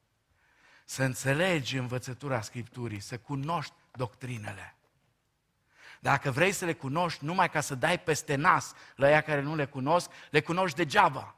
[0.85, 4.75] Să înțelegi învățătura Scripturii, să cunoști doctrinele.
[5.99, 9.55] Dacă vrei să le cunoști numai ca să dai peste nas la ea care nu
[9.55, 11.35] le cunosc, le cunoști degeaba.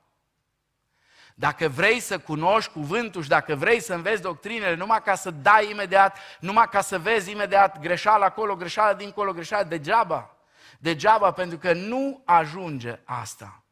[1.37, 5.69] Dacă vrei să cunoști cuvântul și dacă vrei să înveți doctrinele numai ca să dai
[5.69, 10.35] imediat, numai ca să vezi imediat greșeală acolo, greșeală dincolo, greșeală, degeaba.
[10.79, 13.63] Degeaba, pentru că nu ajunge asta.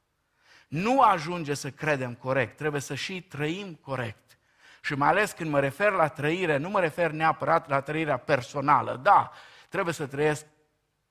[0.68, 4.38] Nu ajunge să credem corect, trebuie să și trăim corect.
[4.82, 9.00] Și mai ales când mă refer la trăire, nu mă refer neapărat la trăirea personală.
[9.04, 9.32] Da,
[9.70, 10.46] trebuie să trăiesc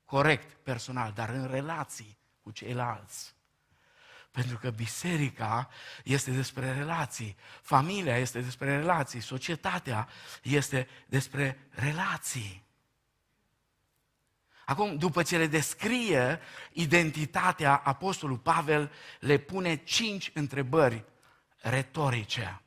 [0.05, 3.35] corect personal, dar în relații cu ceilalți.
[4.33, 5.69] Pentru că biserica
[6.05, 10.09] este despre relații, familia este despre relații, societatea
[10.43, 12.65] este despre relații.
[14.65, 16.41] Acum, după ce le descrie
[16.73, 21.05] identitatea, Apostolul Pavel le pune cinci întrebări
[21.57, 22.63] retorice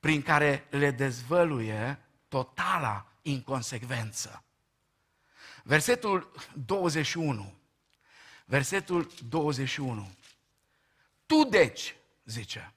[0.00, 4.44] prin care le dezvăluie totala inconsecvență.
[5.62, 6.32] Versetul
[6.66, 7.54] 21.
[8.44, 10.10] Versetul 21.
[11.28, 12.72] Tu deci, zice,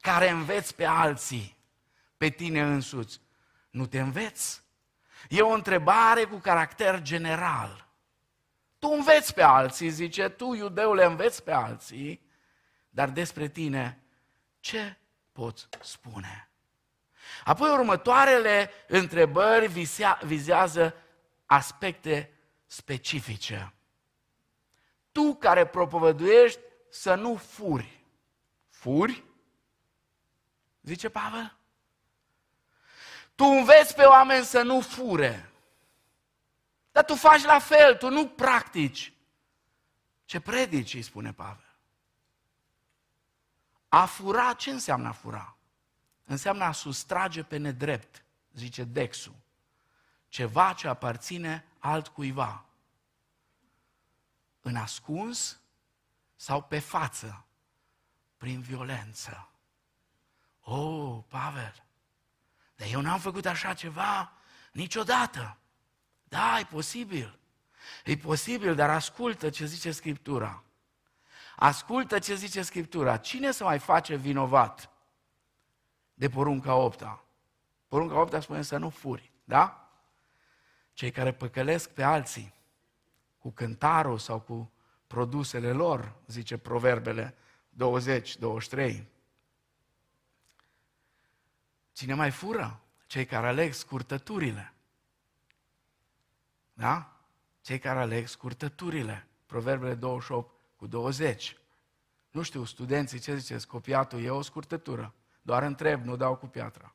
[0.00, 1.56] care înveți pe alții,
[2.16, 3.20] pe tine însuți,
[3.70, 4.62] nu te înveți?
[5.28, 7.88] E o întrebare cu caracter general.
[8.78, 12.26] Tu înveți pe alții, zice, tu, iudeule, înveți pe alții,
[12.90, 14.02] dar despre tine
[14.60, 14.96] ce
[15.32, 16.50] poți spune?
[17.44, 19.86] Apoi următoarele întrebări
[20.22, 20.94] vizează
[21.46, 22.30] aspecte
[22.66, 23.74] specifice.
[25.12, 26.60] Tu care propovăduiești
[26.92, 28.04] să nu furi.
[28.68, 29.24] Furi?
[30.82, 31.56] Zice Pavel?
[33.34, 35.52] Tu înveți pe oameni să nu fure.
[36.90, 39.12] Dar tu faci la fel, tu nu practici.
[40.24, 41.76] Ce predici, îi spune Pavel.
[43.88, 45.56] A fura, ce înseamnă a fura?
[46.24, 49.34] Înseamnă a sustrage pe nedrept, zice Dexu.
[50.28, 52.64] Ceva ce aparține altcuiva.
[54.60, 55.61] În ascuns
[56.42, 57.46] sau pe față,
[58.36, 59.48] prin violență.
[60.60, 61.84] Oh, Pavel,
[62.76, 64.32] dar eu n-am făcut așa ceva
[64.72, 65.58] niciodată.
[66.24, 67.38] Da, e posibil.
[68.04, 70.62] E posibil, dar ascultă ce zice Scriptura.
[71.56, 73.16] Ascultă ce zice Scriptura.
[73.16, 74.90] Cine să mai face vinovat
[76.14, 77.24] de porunca opta?
[77.88, 79.90] Porunca opta spune să nu furi, da?
[80.92, 82.54] Cei care păcălesc pe alții
[83.38, 84.72] cu cântarul sau cu
[85.12, 87.34] produsele lor, zice Proverbele
[87.68, 89.08] 20, 23.
[91.92, 92.80] Cine mai fură?
[93.06, 94.74] Cei care aleg scurtăturile.
[96.72, 97.20] Da?
[97.60, 99.26] Cei care aleg scurtăturile.
[99.46, 101.56] Proverbele 28 cu 20.
[102.30, 103.66] Nu știu, studenții, ce ziceți?
[103.66, 105.14] Copiatul e o scurtătură.
[105.42, 106.94] Doar întreb, nu dau cu piatra.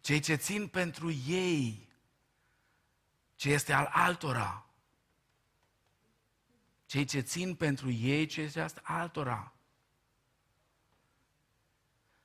[0.00, 1.88] Cei ce țin pentru ei
[3.34, 4.66] ce este al altora.
[6.92, 9.52] Cei ce țin pentru ei ce este altora.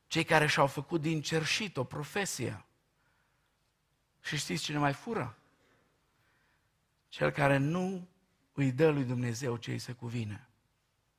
[0.07, 2.65] Cei care și-au făcut din cerșit o profesie.
[4.22, 5.38] Și știți cine mai fură?
[7.07, 8.07] Cel care nu
[8.53, 10.47] îi dă lui Dumnezeu ce îi se cuvine.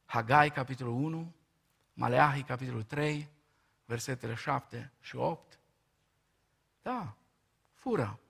[0.04, 1.32] Hagai, capitolul 1,
[1.92, 3.28] Maleahi, capitolul 3,
[3.84, 5.58] versetele 7 și 8.
[6.82, 7.16] Da,
[7.74, 8.20] fură.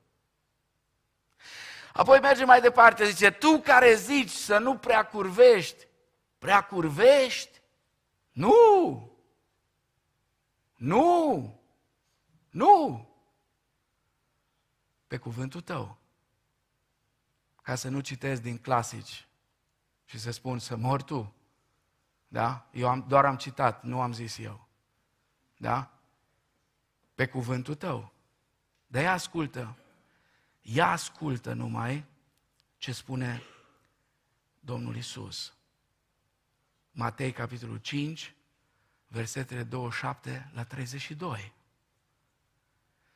[1.92, 5.86] Apoi merge mai departe, zice, tu care zici să nu prea curvești,
[6.38, 7.60] prea curvești?
[8.32, 9.12] Nu!
[10.74, 11.60] Nu!
[12.50, 13.08] Nu!
[15.06, 15.98] Pe cuvântul tău.
[17.62, 19.28] Ca să nu citesc din clasici
[20.04, 21.32] și să spun să mor tu.
[22.28, 22.66] Da?
[22.72, 24.68] Eu am, doar am citat, nu am zis eu.
[25.56, 25.90] Da?
[27.14, 28.12] Pe cuvântul tău.
[28.86, 29.76] De aia ascultă.
[30.72, 32.04] Ea ascultă numai
[32.76, 33.42] ce spune
[34.60, 35.54] Domnul Isus.
[36.90, 38.34] Matei, capitolul 5,
[39.06, 41.52] versetele 27 la 32.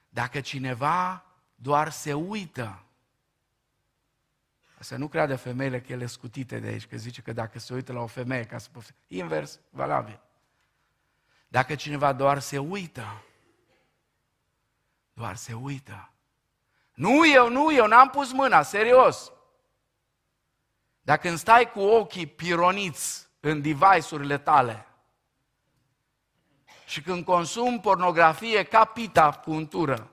[0.09, 1.25] Dacă cineva
[1.55, 2.85] doar se uită,
[4.79, 7.93] să nu creadă femeile că ele scutite de aici, că zice că dacă se uită
[7.93, 8.95] la o femeie ca să pofte.
[9.07, 10.21] Invers, valabil.
[11.49, 13.25] Dacă cineva doar se uită,
[15.13, 16.13] doar se uită.
[16.95, 19.33] Nu eu, nu eu, n-am pus mâna, serios.
[21.01, 24.87] Dacă îmi stai cu ochii pironiți în device-urile tale,
[26.93, 30.11] și când consum pornografie ca pita cu untură.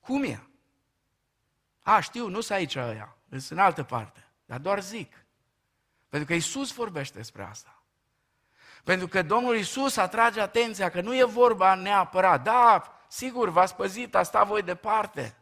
[0.00, 0.42] Cum e?
[1.82, 5.26] A, știu, nu sunt aici ăia, sunt în altă parte, dar doar zic.
[6.08, 7.82] Pentru că Isus vorbește despre asta.
[8.84, 14.14] Pentru că Domnul Isus atrage atenția că nu e vorba neapărat, da, sigur, v-ați păzit,
[14.14, 15.36] a stat voi departe.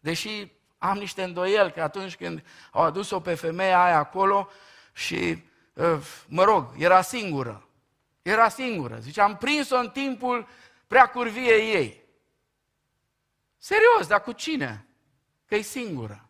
[0.00, 4.48] Deși am niște îndoieli că atunci când au adus-o pe femeia aia acolo
[4.92, 5.42] și,
[5.76, 7.68] ă, mă rog, era singură.
[8.22, 8.98] Era singură.
[8.98, 10.48] Zice, am prins-o în timpul
[10.86, 12.04] prea curviei ei.
[13.58, 14.86] Serios, dar cu cine?
[15.46, 16.28] Că e singură.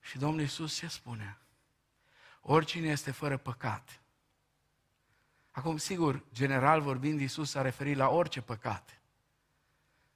[0.00, 1.38] Și Domnul Iisus ce spune?
[2.40, 4.00] Oricine este fără păcat.
[5.56, 9.00] Acum, sigur, general vorbind, Iisus s-a referit la orice păcat.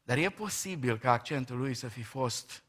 [0.03, 2.62] Dar e posibil ca accentul lui să fi fost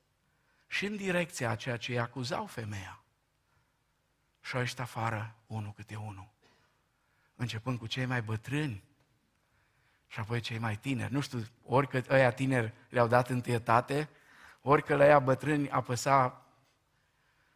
[0.68, 3.04] și în direcția a ceea ce îi acuzau femeia
[4.42, 6.30] și ăștia afară, unul câte unul.
[7.36, 8.84] Începând cu cei mai bătrâni
[10.08, 11.14] și apoi cei mai tineri.
[11.14, 14.10] Nu știu, orică ăia tineri le-au dat întâietate,
[14.62, 16.46] orică la ăia bătrâni apăsa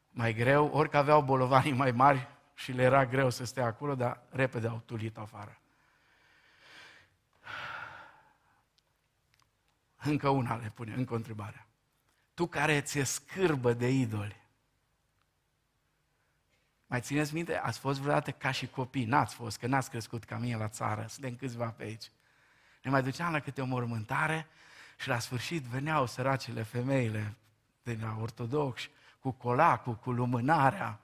[0.10, 4.22] mai greu, orică aveau bolovanii mai mari și le era greu să stea acolo, dar
[4.30, 5.60] repede au tulit afară.
[9.96, 11.66] Încă una le pune, încă o întrebare.
[12.34, 14.46] Tu care ți-e scârbă de idoli,
[16.88, 17.58] mai țineți minte?
[17.58, 19.06] Ați fost vreodată ca și copii?
[19.06, 21.06] N-ați fost, că n-ați crescut ca mine la țară.
[21.10, 22.12] Suntem câțiva pe aici.
[22.84, 24.48] Ne mai duceam la câte o mormântare
[24.98, 27.36] și la sfârșit veneau săracile femeile
[27.84, 28.90] de la ortodoxi
[29.20, 31.00] cu colacul, cu lumânarea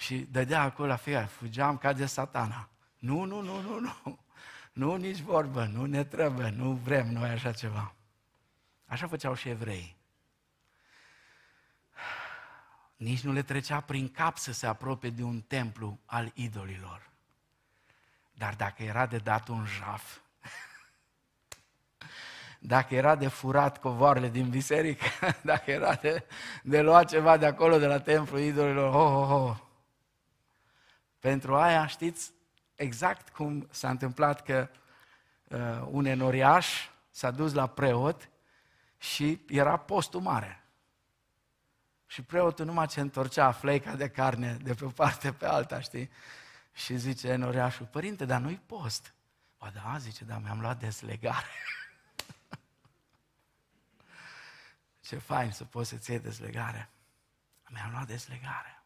[0.00, 1.26] și dădea acolo la fiecare.
[1.26, 2.68] Fugeam ca de satana.
[2.98, 4.18] Nu, nu, nu, nu, nu.
[4.72, 7.94] Nu, nici vorbă, nu ne trebuie, nu vrem noi așa ceva.
[8.86, 10.00] Așa făceau și evrei
[13.00, 17.10] nici nu le trecea prin cap să se apropie de un templu al idolilor.
[18.32, 20.18] Dar dacă era de dat un jaf,
[22.74, 25.04] dacă era de furat covoarele din biserică,
[25.42, 26.24] dacă era de,
[26.62, 29.56] de luat ceva de acolo, de la templu idolilor, ho, ho, ho.
[31.20, 32.32] Pentru aia, știți,
[32.74, 34.68] exact cum s-a întâmplat că
[35.44, 38.30] uh, un enoriaș s-a dus la preot
[38.98, 40.64] și era postul mare.
[42.06, 46.10] Și preotul numai ce întorcea fleica de carne de pe o parte pe alta, știi?
[46.72, 49.14] Și zice Enoriașul, părinte, dar nu-i post.
[49.58, 51.46] Ba da, zice, dar mi-am luat deslegare.
[55.06, 56.90] Ce fain să poți să-ți iei deslegare.
[57.68, 58.79] Mi-am luat deslegare.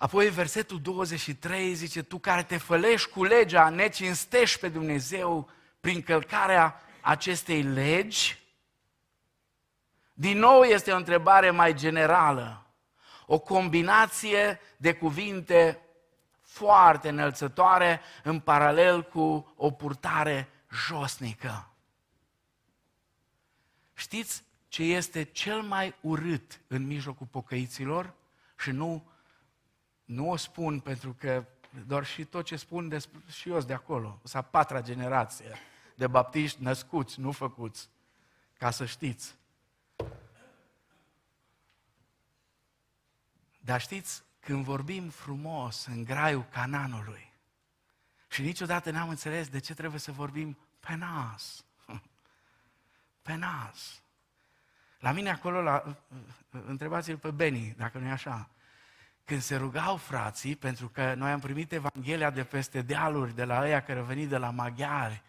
[0.00, 6.80] Apoi versetul 23 zice, tu care te fălești cu legea, necinstești pe Dumnezeu prin călcarea
[7.00, 8.38] acestei legi,
[10.12, 12.66] din nou este o întrebare mai generală,
[13.26, 15.80] o combinație de cuvinte
[16.40, 21.70] foarte înălțătoare în paralel cu o purtare josnică.
[23.94, 28.14] Știți ce este cel mai urât în mijlocul pocăiților?
[28.58, 29.09] Și nu,
[30.10, 31.44] nu o spun pentru că
[31.86, 32.98] doar și tot ce spun de,
[33.30, 34.20] și eu de acolo.
[34.24, 35.58] Să a patra generație
[35.94, 37.88] de baptiști născuți, nu făcuți,
[38.58, 39.34] ca să știți.
[43.60, 47.32] Dar știți, când vorbim frumos în graiul cananului
[48.28, 51.64] și niciodată n-am înțeles de ce trebuie să vorbim pe nas.
[53.22, 54.02] Pe nas.
[54.98, 55.96] La mine acolo, la,
[56.50, 58.48] întrebați-l pe Beni, dacă nu e așa.
[59.30, 63.62] Când se rugau frații, pentru că noi am primit Evanghelia de peste dealuri, de la
[63.62, 65.22] ăia care au venit de la maghiari,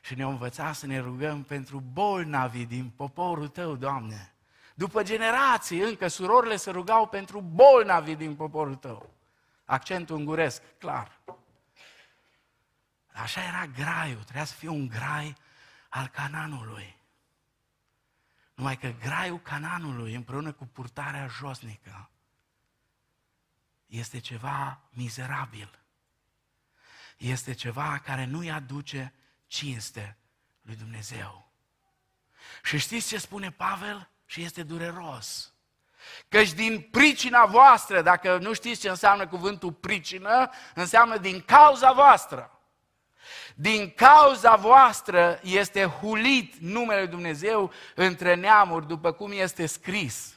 [0.00, 4.32] și ne-au învățat să ne rugăm pentru bolnavi din poporul tău, Doamne.
[4.74, 9.10] După generații încă surorile se rugau pentru bolnavi din poporul tău.
[9.64, 11.20] Accentul unguresc, clar.
[13.12, 15.36] Așa era graiul, trebuia să fie un grai
[15.88, 16.96] al cananului.
[18.54, 22.10] Numai că graiul cananului împreună cu purtarea josnică
[23.86, 25.78] este ceva mizerabil.
[27.16, 29.14] Este ceva care nu-i aduce
[29.46, 30.16] cinste
[30.62, 31.50] lui Dumnezeu.
[32.62, 34.10] Și știți ce spune Pavel?
[34.24, 35.54] Și este dureros.
[36.28, 42.50] Căci din pricina voastră, dacă nu știți ce înseamnă cuvântul pricină, înseamnă din cauza voastră.
[43.54, 50.35] Din cauza voastră este hulit numele Lui Dumnezeu între neamuri, după cum este scris.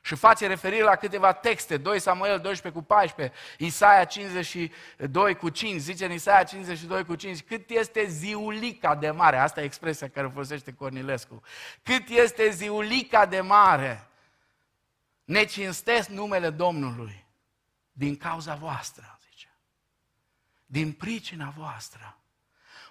[0.00, 5.80] Și face referire la câteva texte, 2 Samuel 12 cu 14, Isaia 52 cu 5,
[5.80, 10.30] zice în Isaia 52 cu 5, cât este ziulica de mare, asta e expresia care
[10.32, 11.42] folosește Cornilescu,
[11.82, 14.08] cât este ziulica de mare,
[15.24, 17.26] ne cinstesc numele Domnului
[17.92, 19.48] din cauza voastră, zice.
[20.66, 22.18] Din pricina voastră.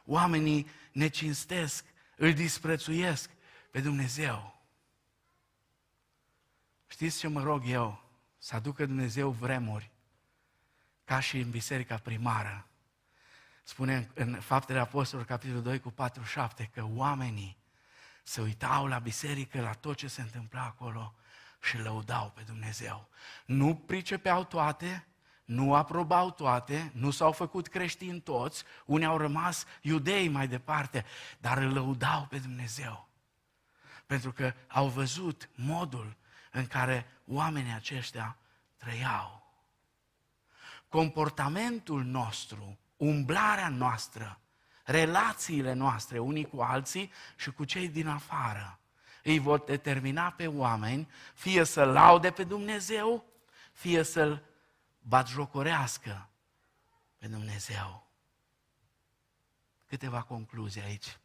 [0.06, 1.86] Oamenii ne cinstesc,
[2.16, 3.30] îl disprețuiesc
[3.72, 4.57] pe Dumnezeu.
[6.98, 8.04] Știți ce mă rog eu?
[8.38, 9.92] Să aducă Dumnezeu vremuri,
[11.04, 12.68] ca și în biserica primară.
[13.64, 17.58] Spune în Faptele Apostolilor, capitolul 2 cu 47, că oamenii
[18.24, 21.16] se uitau la biserică, la tot ce se întâmpla acolo
[21.62, 23.10] și lăudau pe Dumnezeu.
[23.46, 25.08] Nu pricepeau toate,
[25.46, 31.06] nu aprobau toate, nu s-au făcut creștini toți, unii au rămas iudei mai departe,
[31.40, 33.08] dar îl lăudau pe Dumnezeu.
[34.06, 36.18] Pentru că au văzut modul
[36.58, 38.38] în care oamenii aceștia
[38.78, 39.46] trăiau.
[40.88, 44.40] Comportamentul nostru, umblarea noastră,
[44.84, 48.80] relațiile noastre unii cu alții și cu cei din afară,
[49.24, 53.26] îi vor determina pe oameni fie să laude pe Dumnezeu,
[53.72, 54.44] fie să-L
[55.00, 56.30] batjocorească
[57.18, 58.08] pe Dumnezeu.
[59.86, 61.18] Câteva concluzii aici.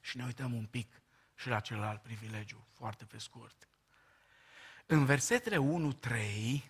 [0.00, 1.02] Și ne uităm un pic
[1.34, 3.68] și la celălalt privilegiu, foarte pe scurt.
[4.86, 6.62] În versetele 1-3,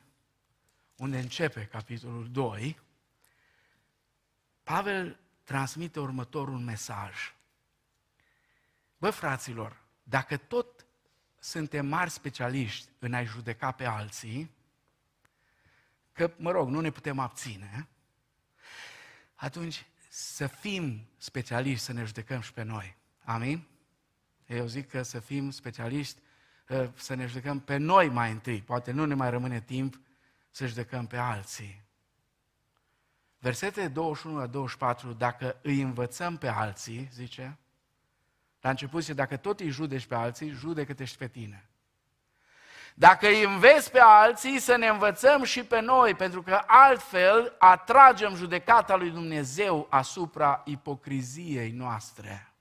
[0.96, 2.80] unde începe capitolul 2,
[4.62, 7.34] Pavel transmite următorul mesaj.
[8.98, 10.86] Bă, fraților, dacă tot
[11.38, 14.50] suntem mari specialiști în a-i judeca pe alții,
[16.12, 17.88] că, mă rog, nu ne putem abține,
[19.34, 22.96] atunci să fim specialiști să ne judecăm și pe noi.
[23.24, 23.66] Amin?
[24.46, 26.20] Eu zic că să fim specialiști
[26.94, 28.62] să ne judecăm pe noi mai întâi.
[28.62, 30.00] Poate nu ne mai rămâne timp
[30.50, 31.82] să judecăm pe alții.
[33.38, 37.58] Versetele 21 la 24, dacă îi învățăm pe alții, zice,
[38.60, 41.68] la început zice, dacă tot îi judeci pe alții, judecă-te și pe tine.
[42.94, 48.34] Dacă îi înveți pe alții, să ne învățăm și pe noi, pentru că altfel atragem
[48.34, 52.52] judecata lui Dumnezeu asupra ipocriziei noastre.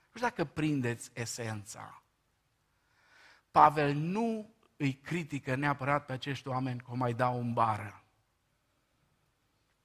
[0.00, 2.01] Nu știu dacă prindeți esența.
[3.52, 8.02] Pavel nu îi critică neapărat pe acești oameni că o mai dau în bară,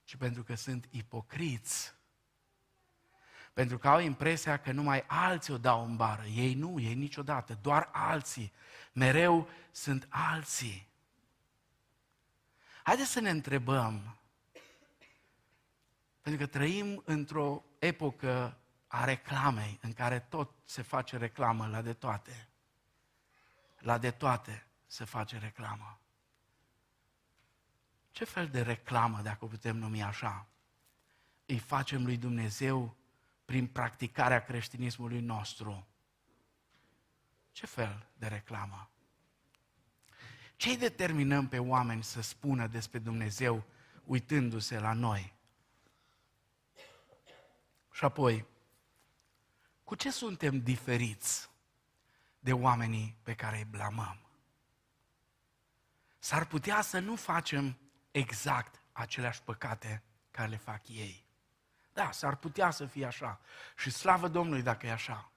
[0.04, 1.96] ci pentru că sunt ipocriți.
[3.54, 6.26] Pentru că au impresia că numai alții o dau în bară.
[6.26, 8.54] Ei nu, ei niciodată, doar alții.
[8.94, 10.88] Mereu sunt alții.
[12.84, 14.18] Haideți să ne întrebăm,
[16.22, 18.58] pentru că trăim într-o epocă
[18.88, 22.47] a reclamei, în care tot se face reclamă la de toate
[23.88, 26.00] la de toate se face reclamă.
[28.12, 30.48] Ce fel de reclamă, dacă o putem numi așa,
[31.46, 32.96] îi facem lui Dumnezeu
[33.46, 35.88] prin practicarea creștinismului nostru?
[37.52, 38.90] Ce fel de reclamă?
[40.56, 43.64] Ce îi determinăm pe oameni să spună despre Dumnezeu
[44.04, 45.34] uitându-se la noi.
[47.92, 48.46] Și apoi,
[49.84, 51.50] cu ce suntem diferiți
[52.48, 54.20] de oamenii pe care îi blamăm?
[56.20, 57.78] S-ar putea să nu facem
[58.12, 61.26] exact aceleași păcate care le fac ei.
[61.94, 63.40] Da, s-ar putea să fie așa.
[63.78, 65.32] Și slavă Domnului dacă e așa.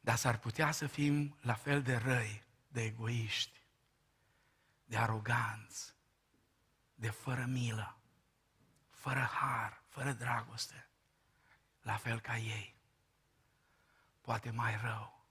[0.00, 3.60] Dar s-ar putea să fim la fel de răi, de egoiști,
[4.84, 5.94] de aroganți,
[6.94, 7.96] de fără milă,
[8.90, 10.88] fără har, fără dragoste,
[11.82, 12.76] la fel ca ei.
[14.20, 15.21] Poate mai rău.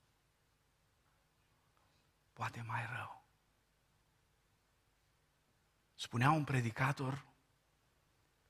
[2.42, 3.24] Poate mai rău.
[5.96, 7.26] Spunea un predicator,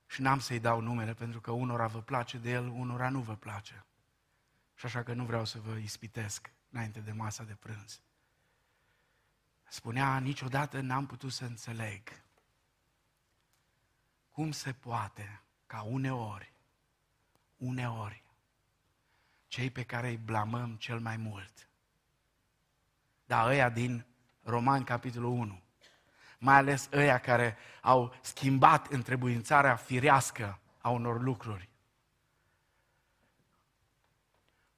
[0.08, 3.36] și n-am să-i dau numele pentru că unora vă place de el, unora nu vă
[3.36, 3.86] place.
[4.76, 8.02] Și așa că nu vreau să vă ispitesc înainte de masa de prânz.
[9.70, 12.24] Spunea, niciodată n-am putut să înțeleg
[14.30, 16.54] cum se poate ca uneori,
[17.58, 18.24] uneori,
[19.48, 21.70] cei pe care îi blamăm cel mai mult,
[23.32, 24.06] da, ăia din
[24.44, 25.62] Roman, capitolul 1,
[26.40, 31.70] mai ales ăia care au schimbat întrebuințarea firească a unor lucruri,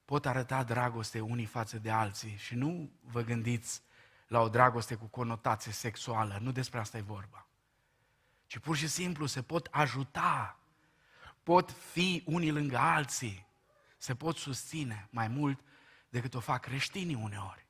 [0.04, 3.82] pot arăta dragoste unii față de alții și nu vă gândiți
[4.26, 7.46] la o dragoste cu conotație sexuală, nu despre asta e vorba.
[8.46, 10.58] Ci pur și simplu se pot ajuta,
[11.42, 13.46] pot fi unii lângă alții,
[13.98, 15.60] se pot susține mai mult
[16.08, 17.63] decât o fac creștinii uneori.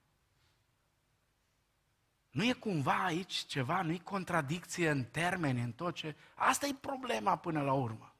[2.34, 6.14] Nu e cumva aici ceva, nu e contradicție în termeni, în tot ce...
[6.34, 8.14] Asta e problema până la urmă.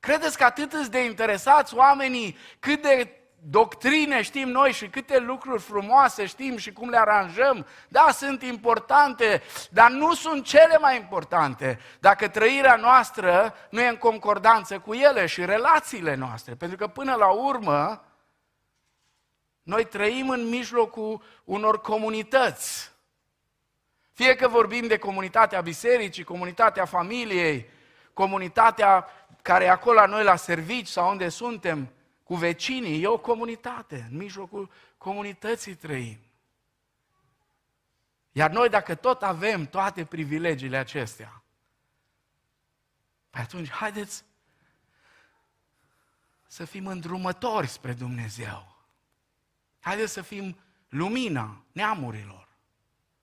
[0.00, 6.26] Credeți că atât de interesați oamenii cât de doctrine știm noi și câte lucruri frumoase
[6.26, 7.66] știm și cum le aranjăm.
[7.88, 13.96] Da, sunt importante, dar nu sunt cele mai importante dacă trăirea noastră nu e în
[13.96, 16.54] concordanță cu ele și relațiile noastre.
[16.54, 18.04] Pentru că până la urmă,
[19.64, 22.92] noi trăim în mijlocul unor comunități.
[24.12, 27.68] Fie că vorbim de comunitatea bisericii, comunitatea familiei,
[28.12, 29.06] comunitatea
[29.42, 31.92] care e acolo la noi la servici sau unde suntem,
[32.22, 36.18] cu vecinii, e o comunitate, în mijlocul comunității trăim.
[38.32, 41.42] Iar noi, dacă tot avem toate privilegiile acestea,
[43.30, 44.24] păi atunci haideți
[46.46, 48.73] să fim îndrumători spre Dumnezeu.
[49.84, 50.56] Haideți să fim
[50.88, 52.48] lumina neamurilor,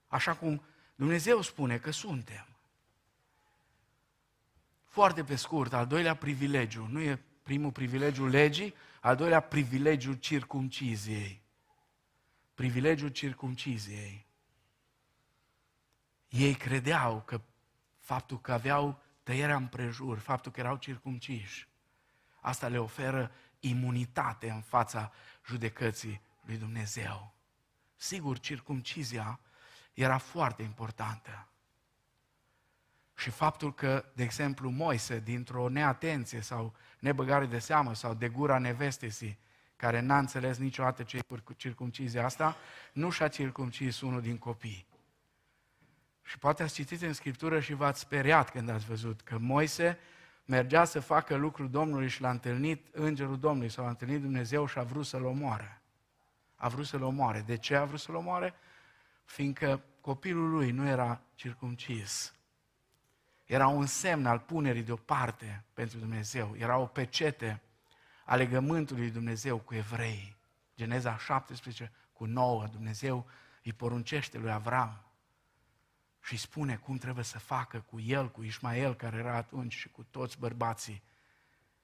[0.08, 0.64] așa cum
[0.96, 2.48] Dumnezeu spune că suntem.
[4.86, 11.42] Foarte pe scurt, al doilea privilegiu, nu e primul privilegiu legii, al doilea privilegiu circumciziei.
[12.54, 14.26] Privilegiul circumciziei.
[16.30, 17.42] Ei credeau că
[18.00, 21.68] faptul că aveau tăierea împrejur, faptul că erau circumciși,
[22.42, 25.12] asta le oferă imunitate în fața
[25.46, 27.36] judecății lui Dumnezeu.
[27.96, 29.40] Sigur, circumcizia
[29.94, 31.48] era foarte importantă.
[33.16, 38.58] Și faptul că, de exemplu, Moise, dintr-o neatenție sau nebăgare de seamă sau de gura
[38.58, 39.40] nevestesii,
[39.76, 42.56] care n-a înțeles niciodată ce e circumcizia asta,
[42.94, 44.88] nu și-a circumcis unul din copii.
[46.24, 50.00] Și poate ați citit în Scriptură și v-ați speriat când ați văzut că Moise
[50.46, 54.78] mergea să facă lucrul Domnului și l-a întâlnit Îngerul Domnului sau a întâlnit Dumnezeu și
[54.78, 55.81] a vrut să-l omoare.
[56.62, 57.42] A vrut să-l omoare.
[57.42, 58.54] De ce a vrut să-l omoare?
[59.26, 62.34] Fiindcă copilul lui nu era circumcis
[63.52, 66.56] era un semn al punerii deoparte pentru Dumnezeu.
[66.58, 67.62] Era o pecete
[68.26, 70.36] a legământului lui Dumnezeu cu evrei.
[70.76, 73.28] Geneza 17 cu 9, Dumnezeu
[73.64, 75.04] îi poruncește lui Avram
[76.22, 80.04] și spune cum trebuie să facă cu el, cu Ismael, care era atunci, și cu
[80.04, 81.04] toți bărbații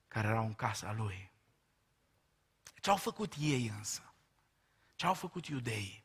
[0.07, 1.31] care erau în casa lui.
[2.81, 4.13] Ce au făcut ei însă?
[4.97, 6.03] Ce au făcut iudeii?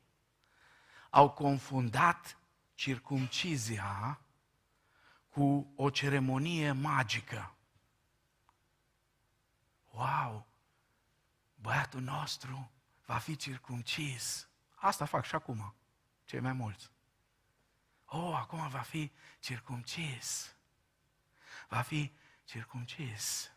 [1.10, 2.38] Au confundat
[2.74, 4.20] circumcizia
[5.28, 7.54] cu o ceremonie magică.
[9.90, 10.46] Wow!
[11.54, 12.70] Băiatul nostru
[13.06, 14.48] va fi circumcis.
[14.74, 15.74] Asta fac și acum,
[16.24, 16.90] cei mai mulți.
[18.04, 20.56] Oh, acum va fi circumcis.
[21.68, 22.12] Va fi
[22.44, 23.52] circumcis.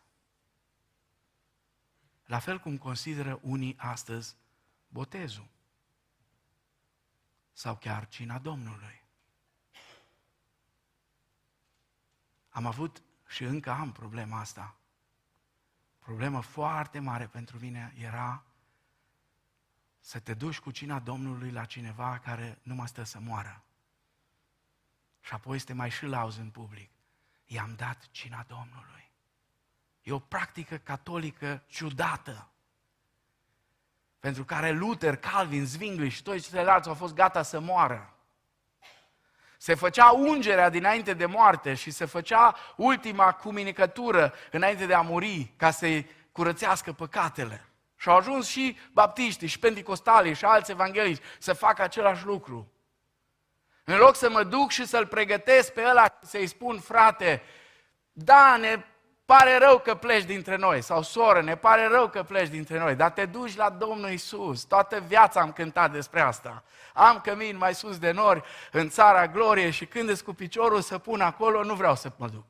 [2.24, 4.36] La fel cum consideră unii astăzi
[4.96, 5.48] botezul
[7.52, 9.02] sau chiar cina Domnului.
[12.48, 14.76] Am avut și încă am problema asta.
[15.98, 18.44] Problemă foarte mare pentru mine era
[20.00, 23.64] să te duci cu cina Domnului la cineva care nu mai stă să moară.
[25.20, 26.90] Și apoi să te mai și lauzi în public.
[27.44, 29.10] i-am dat cina Domnului.
[30.02, 32.50] E o practică catolică ciudată,
[34.20, 38.10] pentru care Luther, Calvin, Zwingli și toți ceilalți au fost gata să moară.
[39.58, 45.52] Se făcea ungerea dinainte de moarte și se făcea ultima cuminicătură înainte de a muri
[45.56, 47.68] ca să-i curățească păcatele.
[47.96, 52.70] Și au ajuns și baptiștii, și penticostalii, și alți evanghelici să facă același lucru.
[53.84, 57.42] În loc să mă duc și să-l pregătesc pe ăla și să-i spun, frate,
[58.12, 58.84] da, ne
[59.26, 62.94] pare rău că pleci dintre noi, sau soră, ne pare rău că pleci dintre noi,
[62.94, 64.64] dar te duci la Domnul Isus.
[64.64, 66.62] Toată viața am cântat despre asta.
[66.94, 70.98] Am cămin mai sus de nori, în țara glorie și când îți cu piciorul să
[70.98, 72.44] pun acolo, nu vreau să mă duc.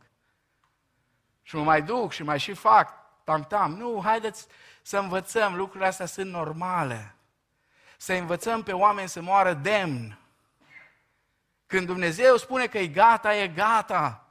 [1.43, 2.93] Și mă mai duc și mai și fac,
[3.25, 3.75] tam-tam.
[3.75, 4.47] Nu, haideți
[4.83, 7.15] să învățăm, lucrurile astea sunt normale.
[7.97, 10.19] Să învățăm pe oameni să moară demn.
[11.67, 14.26] Când Dumnezeu spune că e gata, e gata.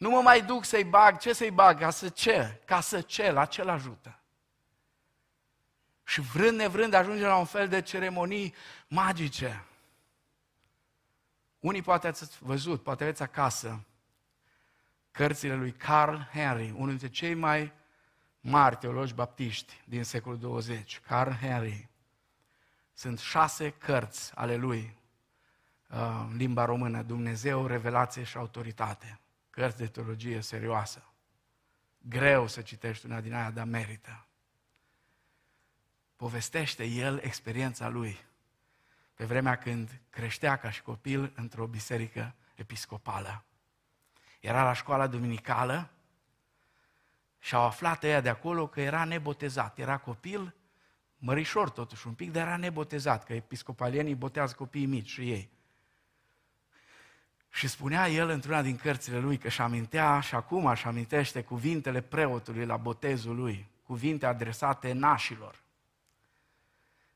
[0.00, 1.18] Nu mă mai duc să-i bag.
[1.18, 1.78] Ce să-i bag?
[1.78, 2.60] Ca să ce?
[2.64, 3.30] Ca să ce?
[3.30, 4.18] La ce ajută?
[6.04, 8.54] Și vrând nevrând ajunge la un fel de ceremonii
[8.88, 9.64] magice.
[11.58, 13.84] Unii poate ați văzut, poate aveți acasă,
[15.10, 17.72] cărțile lui Carl Henry, unul dintre cei mai
[18.40, 21.88] mari teologi baptiști din secolul 20, Carl Henry.
[22.94, 24.96] Sunt șase cărți ale lui
[25.86, 29.19] în uh, limba română, Dumnezeu, revelație și autoritate
[29.60, 31.12] cărți de teologie serioasă.
[31.98, 34.26] Greu să citești una din aia, dar merită.
[36.16, 38.18] Povestește el experiența lui
[39.14, 43.44] pe vremea când creștea ca și copil într-o biserică episcopală.
[44.40, 45.90] Era la școala duminicală
[47.38, 49.78] și au aflat ea de acolo că era nebotezat.
[49.78, 50.54] Era copil,
[51.16, 55.50] mărișor totuși un pic, dar era nebotezat, că episcopalienii botează copiii mici și ei.
[57.50, 62.00] Și spunea el într-una din cărțile lui că și amintea și acum își amintește cuvintele
[62.00, 65.62] preotului la botezul lui, cuvinte adresate nașilor.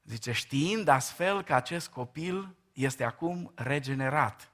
[0.05, 4.53] Zice, știind astfel că acest copil este acum regenerat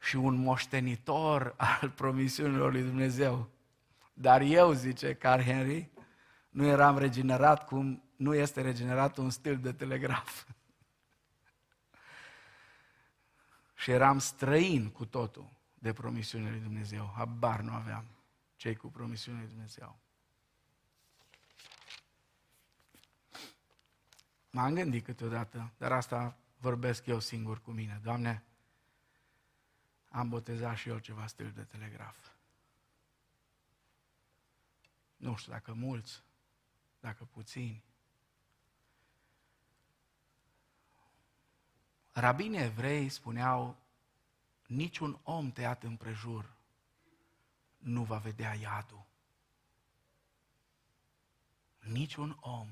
[0.00, 3.48] și un moștenitor al promisiunilor lui Dumnezeu.
[4.12, 5.90] Dar eu, zice Carl Henry,
[6.48, 10.44] nu eram regenerat cum nu este regenerat un stil de telegraf.
[13.78, 17.12] Și eram străin cu totul de promisiunile lui Dumnezeu.
[17.16, 18.04] Habar nu aveam
[18.56, 19.98] cei cu promisiunile lui Dumnezeu.
[24.50, 28.00] M-am gândit câteodată, dar asta vorbesc eu singur cu mine.
[28.02, 28.42] Doamne,
[30.08, 32.16] am botezat și eu ceva stil de telegraf.
[35.16, 36.22] Nu știu dacă mulți,
[37.00, 37.84] dacă puțini.
[42.18, 43.76] Rabinii evrei spuneau,
[44.66, 46.56] niciun om tăiat împrejur
[47.76, 49.04] nu va vedea iadul.
[51.78, 52.68] Niciun om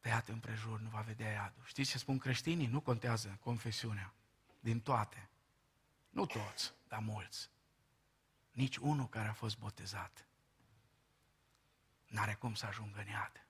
[0.00, 1.62] tăiat împrejur nu va vedea iadul.
[1.64, 2.66] Știți ce spun creștinii?
[2.66, 4.12] Nu contează confesiunea.
[4.60, 5.28] Din toate.
[6.10, 7.50] Nu toți, dar mulți.
[8.52, 10.26] Nici unul care a fost botezat
[12.06, 13.46] n-are cum să ajungă în iad.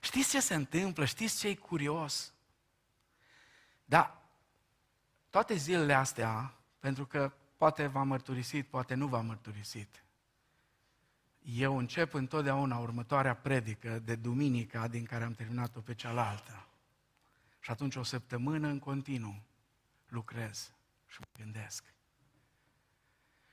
[0.00, 1.04] Știți ce se întâmplă?
[1.04, 2.32] Știți ce e curios?
[3.84, 4.22] Da,
[5.30, 10.04] toate zilele astea, pentru că poate v-am mărturisit, poate nu v-am mărturisit,
[11.42, 16.66] eu încep întotdeauna următoarea predică de duminica din care am terminat-o pe cealaltă.
[17.60, 19.42] Și atunci o săptămână în continuu
[20.08, 20.72] lucrez
[21.06, 21.84] și mă gândesc.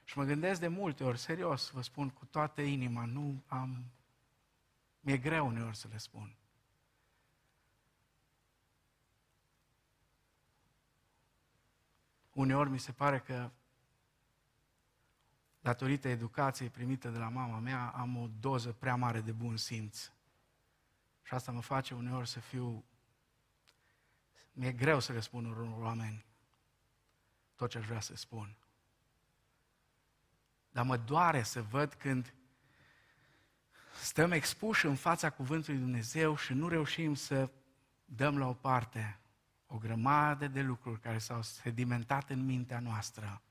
[0.03, 3.85] Și mă gândesc de multe ori, serios, vă spun cu toată inima, nu am...
[5.05, 6.35] Mi-e greu uneori să le spun.
[12.33, 13.51] Uneori mi se pare că,
[15.59, 20.11] datorită educației primite de la mama mea, am o doză prea mare de bun simț.
[21.23, 22.85] Și asta mă face uneori să fiu...
[24.51, 26.25] Mi-e greu să le spun unor oameni
[27.55, 28.55] tot ce aș vrea să spun.
[30.71, 32.33] Dar mă doare să văd când
[33.99, 37.49] stăm expuși în fața Cuvântului Dumnezeu și nu reușim să
[38.05, 39.17] dăm la o parte
[39.73, 43.41] o grămadă de lucruri care s-au sedimentat în mintea noastră.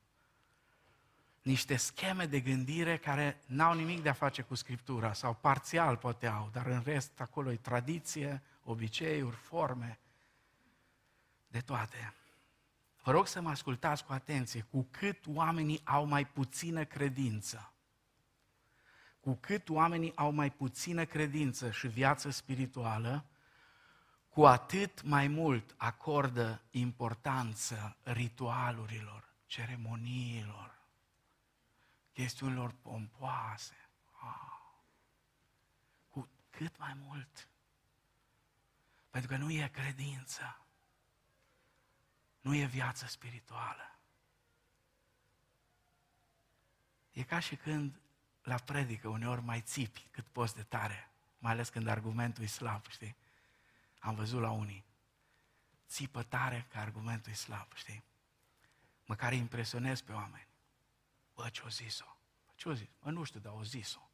[1.43, 6.27] Niște scheme de gândire care n-au nimic de a face cu Scriptura, sau parțial poate
[6.27, 9.99] au, dar în rest acolo e tradiție, obiceiuri, forme,
[11.47, 12.15] de toate.
[13.03, 17.72] Vă rog să mă ascultați cu atenție, cu cât oamenii au mai puțină credință,
[19.23, 23.25] cu cât oamenii au mai puțină credință și viață spirituală,
[24.29, 30.79] cu atât mai mult acordă importanță ritualurilor, ceremoniilor,
[32.13, 33.89] chestiunilor pompoase.
[34.21, 34.53] Ah.
[36.11, 37.49] Cu cât mai mult.
[39.11, 40.67] Pentru că nu e credință.
[42.41, 43.99] Nu e viață spirituală.
[47.13, 48.01] E ca și când
[48.43, 52.87] la predică uneori mai țipi cât poți de tare, mai ales când argumentul e slab,
[52.87, 53.17] știi?
[53.99, 54.85] Am văzut la unii.
[55.89, 58.05] Țipă tare că argumentul e slab, știi?
[59.07, 60.47] Măcar impresionez pe oameni.
[61.35, 62.17] Bă, ce-o zis-o?
[62.47, 62.89] Bă, ce-o zis?
[63.03, 64.11] Bă, nu știu, dar o zis-o.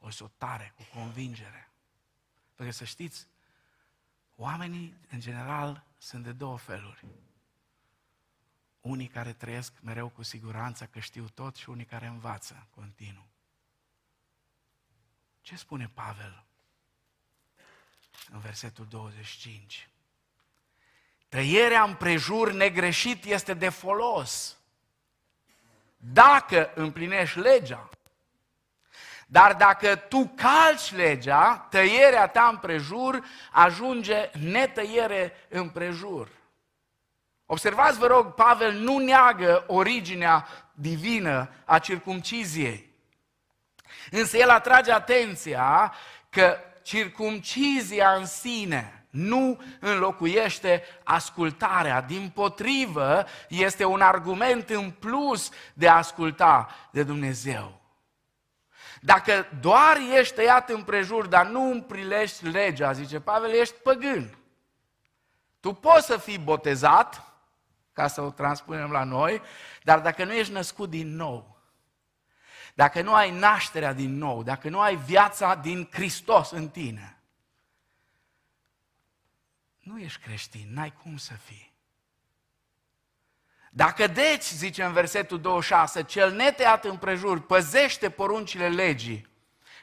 [0.00, 1.70] O zis-o tare, cu convingere.
[2.54, 3.26] Pentru că să știți,
[4.36, 7.04] oamenii, în general, sunt de două feluri.
[8.80, 13.26] Unii care trăiesc mereu cu siguranță că știu tot și unii care învață continuu.
[15.40, 16.44] Ce spune Pavel
[18.30, 19.88] în versetul 25?
[21.28, 24.58] Tăierea împrejur negreșit este de folos
[25.96, 27.88] dacă împlinești legea.
[29.26, 36.37] Dar dacă tu calci legea, tăierea ta împrejur ajunge netăiere împrejur.
[37.50, 42.90] Observați, vă rog, Pavel nu neagă originea divină a circumciziei.
[44.10, 45.94] Însă el atrage atenția
[46.30, 52.00] că circumcizia în sine nu înlocuiește ascultarea.
[52.00, 57.80] Din potrivă, este un argument în plus de a asculta de Dumnezeu.
[59.00, 64.38] Dacă doar ești tăiat împrejur, dar nu împrilești legea, zice Pavel, ești păgân.
[65.60, 67.27] Tu poți să fii botezat,
[67.98, 69.42] ca să o transpunem la noi,
[69.82, 71.58] dar dacă nu ești născut din nou,
[72.74, 77.18] dacă nu ai nașterea din nou, dacă nu ai viața din Hristos în tine,
[79.78, 81.72] nu ești creștin, n-ai cum să fii.
[83.70, 89.28] Dacă deci, zice în versetul 26, cel netăiat împrejur păzește poruncile legii,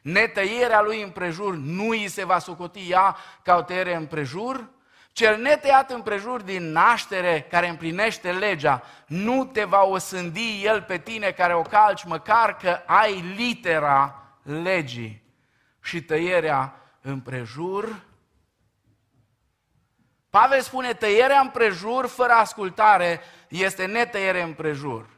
[0.02, 4.74] netăierea lui împrejur nu îi se va socoti ea ca o tăiere împrejur,
[5.16, 11.32] cel netăiat împrejur din naștere care împlinește legea, nu te va osândi el pe tine
[11.32, 15.24] care o calci, măcar că ai litera legii
[15.82, 18.02] și tăierea împrejur.
[20.30, 25.10] Pavel spune tăierea împrejur fără ascultare este netăiere împrejur.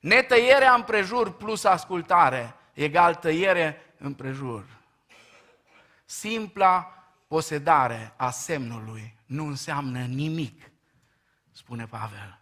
[0.00, 4.64] Netăierea împrejur plus ascultare egal tăiere împrejur.
[6.04, 6.92] Simpla
[7.26, 10.70] posedare a semnului nu înseamnă nimic,
[11.52, 12.38] spune Pavel.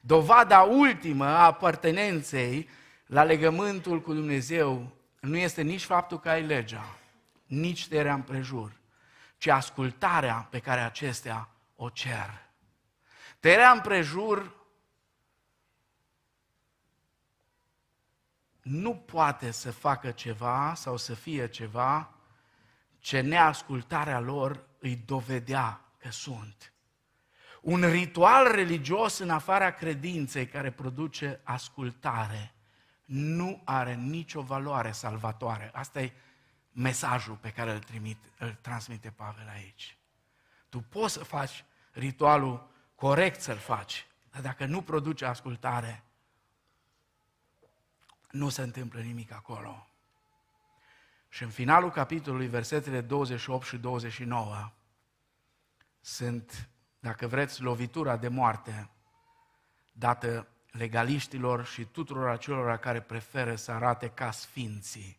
[0.00, 2.68] Dovada ultimă a apartenenței
[3.06, 6.98] la legământul cu Dumnezeu nu este nici faptul că ai legea,
[7.46, 8.72] nici tăierea împrejur,
[9.38, 12.48] ci ascultarea pe care acestea o cer.
[13.40, 14.56] Tăierea împrejur
[18.62, 22.14] nu poate să facă ceva sau să fie ceva
[22.98, 26.72] ce neascultarea lor îi dovedea că sunt.
[27.60, 32.54] Un ritual religios în afara credinței care produce ascultare
[33.04, 35.70] nu are nicio valoare salvatoare.
[35.72, 36.12] Asta e
[36.72, 39.98] mesajul pe care îl, trimit, îl transmite Pavel aici.
[40.68, 46.04] Tu poți să faci ritualul corect să-l faci, dar dacă nu produce ascultare,
[48.30, 49.86] nu se întâmplă nimic acolo.
[51.28, 54.72] Și în finalul capitolului, versetele 28 și 29,
[56.00, 58.90] sunt, dacă vreți, lovitura de moarte
[59.92, 65.18] dată legaliștilor și tuturor acelora care preferă să arate ca sfinții,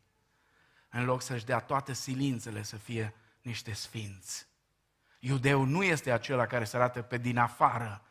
[0.90, 4.48] în loc să-și dea toate silințele să fie niște sfinți.
[5.20, 8.02] Iudeu nu este acela care se arată pe din afară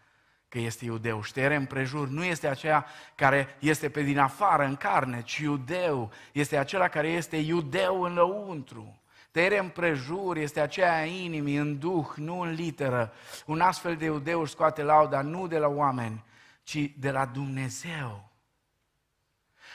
[0.49, 1.23] că este iudeu.
[1.23, 6.57] Ștere împrejur nu este aceea care este pe din afară în carne, ci iudeu este
[6.57, 9.03] acela care este iudeu în lăuntru.
[9.31, 13.13] Tăiere împrejur este aceea a inimii, în duh, nu în literă.
[13.47, 16.25] Un astfel de iudeu își scoate lauda nu de la oameni,
[16.63, 18.29] ci de la Dumnezeu.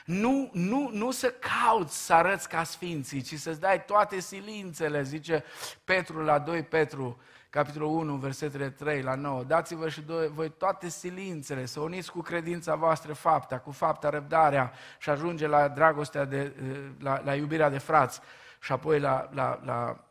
[0.06, 5.44] Nu, nu, nu să cauți să arăți ca sfinții, ci să-ți dai toate silințele, zice
[5.84, 9.44] Petru la 2 Petru, capitolul 1, versetele 3 la 9.
[9.44, 15.10] Dați-vă și voi toate silințele, să uniți cu credința voastră fapta, cu fapta răbdarea și
[15.10, 16.54] ajunge la dragostea de,
[17.00, 18.22] la, la iubirea de frați
[18.62, 20.06] și apoi la, la, la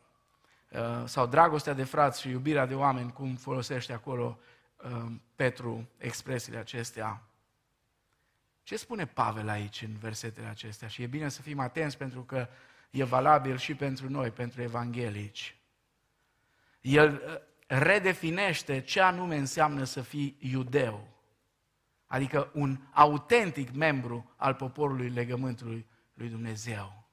[0.69, 4.39] uh, sau dragostea de frați și iubirea de oameni, cum folosește acolo
[4.83, 7.21] uh, Petru expresiile acestea.
[8.63, 10.87] Ce spune Pavel aici în versetele acestea?
[10.87, 12.47] Și e bine să fim atenți pentru că
[12.89, 15.57] e valabil și pentru noi, pentru evanghelici.
[16.81, 21.07] El uh, redefinește ce anume înseamnă să fii iudeu,
[22.05, 27.04] adică un autentic membru al poporului legământului lui Dumnezeu.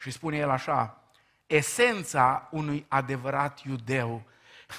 [0.00, 1.02] Și spune el așa,
[1.46, 4.22] esența unui adevărat iudeu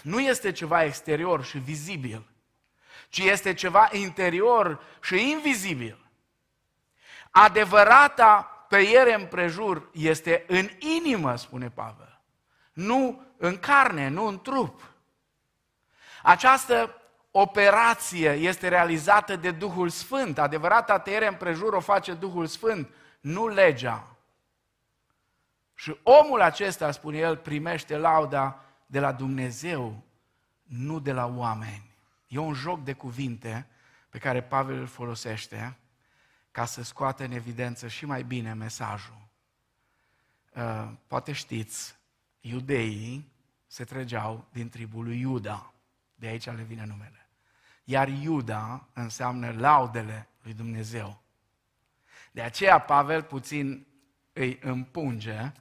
[0.04, 2.24] nu este ceva exterior și vizibil,
[3.10, 5.98] ci este ceva interior și invizibil.
[7.32, 12.20] Adevărata tăiere împrejur este în inimă, spune Pavel,
[12.74, 14.92] nu în carne, nu în trup.
[16.24, 17.02] Această
[17.32, 20.40] operație este realizată de Duhul Sfânt.
[20.40, 24.11] Adevărata tăiere împrejur o face Duhul Sfânt, nu legea.
[25.82, 30.04] Și omul acesta, spune el, primește lauda de la Dumnezeu,
[30.64, 31.96] nu de la oameni.
[32.28, 33.68] E un joc de cuvinte
[34.10, 35.78] pe care Pavel îl folosește
[36.52, 39.28] ca să scoată în evidență și mai bine mesajul.
[40.54, 41.96] Uh, poate știți,
[42.40, 43.32] iudeii
[43.68, 45.74] se trăgeau din tribul lui Iuda.
[46.16, 47.30] De aici le vine numele.
[47.84, 51.22] Iar Iuda înseamnă laudele lui Dumnezeu.
[52.32, 53.86] De aceea Pavel puțin
[54.34, 55.52] îi împunge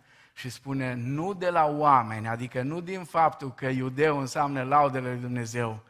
[0.41, 5.21] și spune nu de la oameni, adică nu din faptul că iudeu înseamnă laudele lui
[5.21, 5.83] Dumnezeu,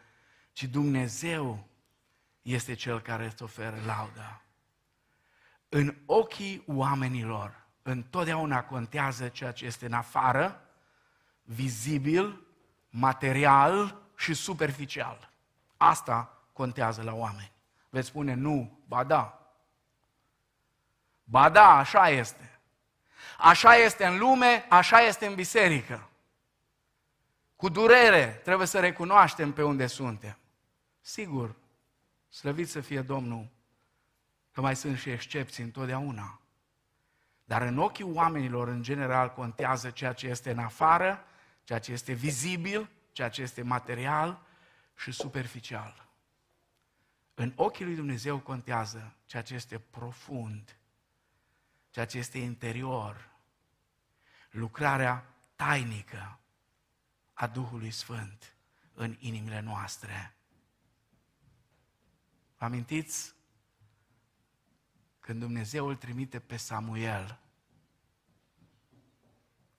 [0.53, 1.66] ci Dumnezeu
[2.42, 4.42] este cel care îți oferă lauda.
[5.68, 10.61] În ochii oamenilor, întotdeauna contează ceea ce este în afară,
[11.42, 12.40] vizibil,
[12.88, 15.30] material și superficial.
[15.76, 17.53] Asta contează la oameni.
[17.90, 19.53] Veți spune nu, ba da.
[21.24, 22.59] Ba da, așa este.
[23.38, 26.08] Așa este în lume, așa este în biserică.
[27.56, 30.38] Cu durere trebuie să recunoaștem pe unde suntem.
[31.00, 31.54] Sigur,
[32.28, 33.48] slăvit să fie Domnul,
[34.52, 36.40] că mai sunt și excepții întotdeauna.
[37.44, 41.24] Dar în ochii oamenilor, în general, contează ceea ce este în afară,
[41.64, 44.40] ceea ce este vizibil, ceea ce este material
[44.96, 46.08] și superficial.
[47.34, 50.76] În ochii lui Dumnezeu contează ceea ce este profund,
[51.91, 53.30] ceea ce este interior,
[54.51, 56.38] lucrarea tainică
[57.32, 58.57] a Duhului Sfânt
[58.93, 60.34] în inimile noastre.
[62.57, 63.34] Vă amintiți
[65.20, 67.38] când Dumnezeu îl trimite pe Samuel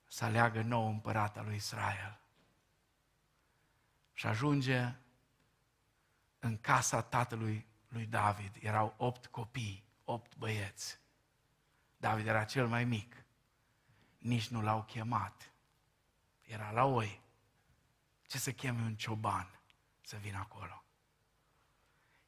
[0.08, 2.20] să aleagă nou împărat al lui Israel.
[4.14, 4.96] Și ajunge
[6.40, 8.58] în casa tatălui lui David.
[8.60, 11.00] Erau opt copii, opt băieți.
[12.02, 13.16] David era cel mai mic.
[14.18, 15.52] Nici nu l-au chemat.
[16.42, 17.22] Era la oi.
[18.28, 19.60] Ce să cheme un cioban
[20.02, 20.84] să vină acolo?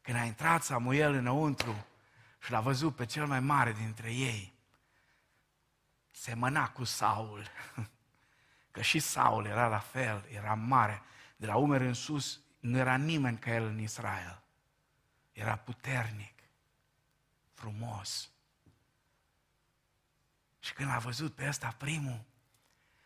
[0.02, 1.86] Când a intrat Samuel înăuntru
[2.44, 4.54] și l-a văzut pe cel mai mare dintre ei,
[6.12, 7.48] semăna cu Saul.
[8.72, 11.02] Că și Saul era la fel, era mare.
[11.36, 14.44] De la umeri în sus nu era nimeni ca el în Israel.
[15.32, 16.40] Era puternic,
[17.54, 18.33] frumos.
[20.64, 22.24] Și când a văzut pe ăsta primul,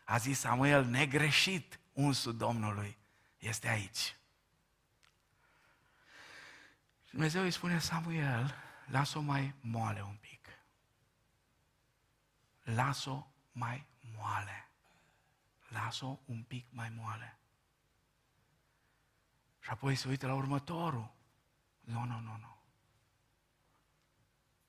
[0.03, 2.97] a zis Samuel, negreșit, unsul Domnului
[3.37, 4.15] este aici.
[7.03, 8.55] Și Dumnezeu îi spune Samuel,
[8.85, 10.49] las-o mai moale un pic.
[12.63, 13.85] Las-o mai
[14.15, 14.69] moale.
[15.67, 17.37] Las-o un pic mai moale.
[19.59, 21.11] Și apoi se uită la următorul.
[21.79, 22.57] Nu, nu, nu, nu.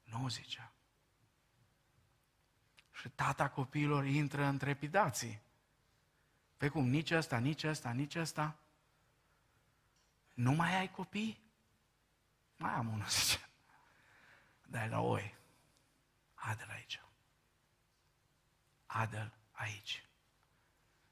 [0.04, 0.72] Nu zicea.
[2.98, 5.40] Și tata copiilor intră în trepidații.
[6.56, 8.58] Pe cum, nici ăsta, nici ăsta, nici ăsta.
[10.34, 11.40] Nu mai ai copii?
[12.56, 13.48] Mai am unul, zice.
[14.66, 15.34] Dai la oi.
[16.34, 17.00] Adel aici.
[18.86, 20.06] Adel aici.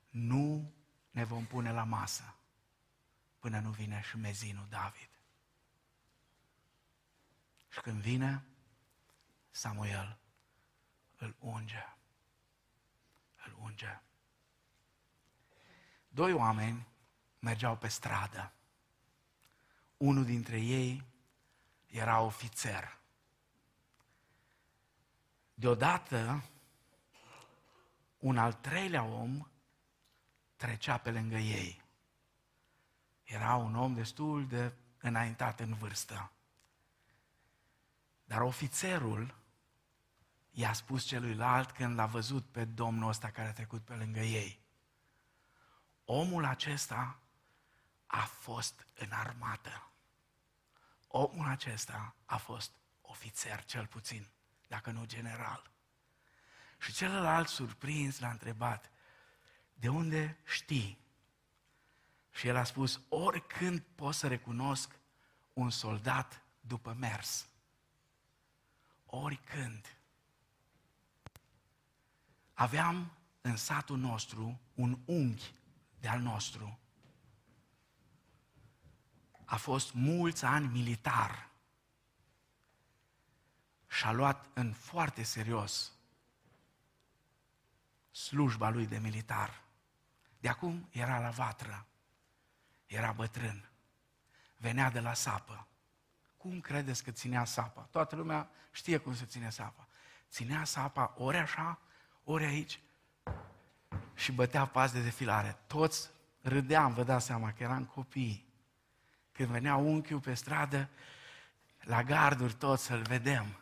[0.08, 0.72] Nu
[1.10, 2.34] ne vom pune la masă
[3.38, 5.10] până nu vine și mezinul David.
[7.68, 8.44] Și când vine,
[9.50, 10.18] Samuel
[11.26, 11.96] îl unge.
[13.46, 14.00] Îl unge.
[16.08, 16.86] Doi oameni
[17.38, 18.52] mergeau pe stradă.
[19.96, 21.02] Unul dintre ei
[21.86, 22.98] era ofițer.
[25.54, 26.44] Deodată,
[28.18, 29.48] un al treilea om
[30.56, 31.82] trecea pe lângă ei.
[33.24, 36.30] Era un om destul de înaintat în vârstă.
[38.24, 39.34] Dar ofițerul
[40.56, 44.60] i-a spus celuilalt când l-a văzut pe domnul ăsta care a trecut pe lângă ei.
[46.04, 47.20] Omul acesta
[48.06, 49.90] a fost în armată.
[51.06, 54.28] Omul acesta a fost ofițer cel puțin,
[54.68, 55.70] dacă nu general.
[56.78, 58.90] Și celălalt surprins l-a întrebat,
[59.74, 60.98] de unde știi
[62.30, 64.98] Și el a spus, oricând pot să recunosc
[65.52, 67.48] un soldat după mers.
[69.06, 69.95] Oricând.
[72.58, 75.54] Aveam în satul nostru un unghi
[76.00, 76.78] de al nostru.
[79.44, 81.50] A fost mulți ani militar
[83.86, 85.92] și a luat în foarte serios
[88.10, 89.62] slujba lui de militar.
[90.38, 91.86] De acum era la vatră,
[92.86, 93.68] era bătrân,
[94.56, 95.66] venea de la sapă.
[96.36, 97.82] Cum credeți că ținea sapa?
[97.82, 99.88] Toată lumea știe cum se ține sapa.
[100.30, 101.80] Ținea sapa ori așa,
[102.26, 102.80] ori aici
[104.14, 105.58] și bătea pas de defilare.
[105.66, 106.10] Toți
[106.42, 108.44] râdeam, vă dați seama că eram copii.
[109.32, 110.88] Când venea unchiul pe stradă,
[111.80, 113.56] la garduri toți să-l vedem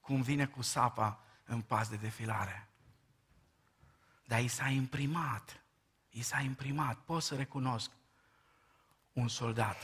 [0.00, 2.68] cum vine cu sapa în pas de defilare.
[4.24, 5.60] Dar i s-a imprimat,
[6.10, 7.90] i s-a imprimat, pot să recunosc
[9.12, 9.76] un soldat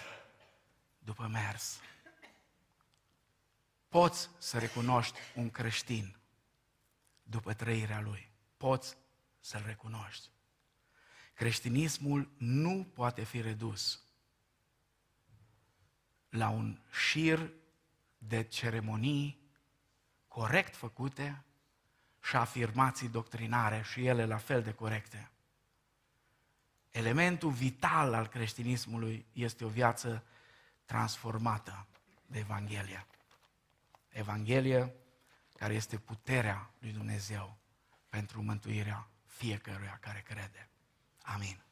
[0.99, 1.81] după mers.
[3.89, 6.17] Poți să recunoști un creștin
[7.33, 8.31] după trăirea lui.
[8.57, 8.97] Poți
[9.41, 10.29] să-l recunoști.
[11.35, 14.03] Creștinismul nu poate fi redus
[16.29, 17.53] la un șir
[18.19, 19.51] de ceremonii
[20.29, 21.45] corect făcute
[22.23, 25.31] și afirmații doctrinare și ele la fel de corecte.
[26.91, 30.25] Elementul vital al creștinismului este o viață
[30.85, 31.87] transformată
[32.27, 33.07] de Evanghelie.
[34.09, 34.95] Evanghelie
[35.63, 37.59] care este puterea lui Dumnezeu
[38.09, 40.69] pentru mântuirea fiecăruia care crede.
[41.23, 41.65] Amin.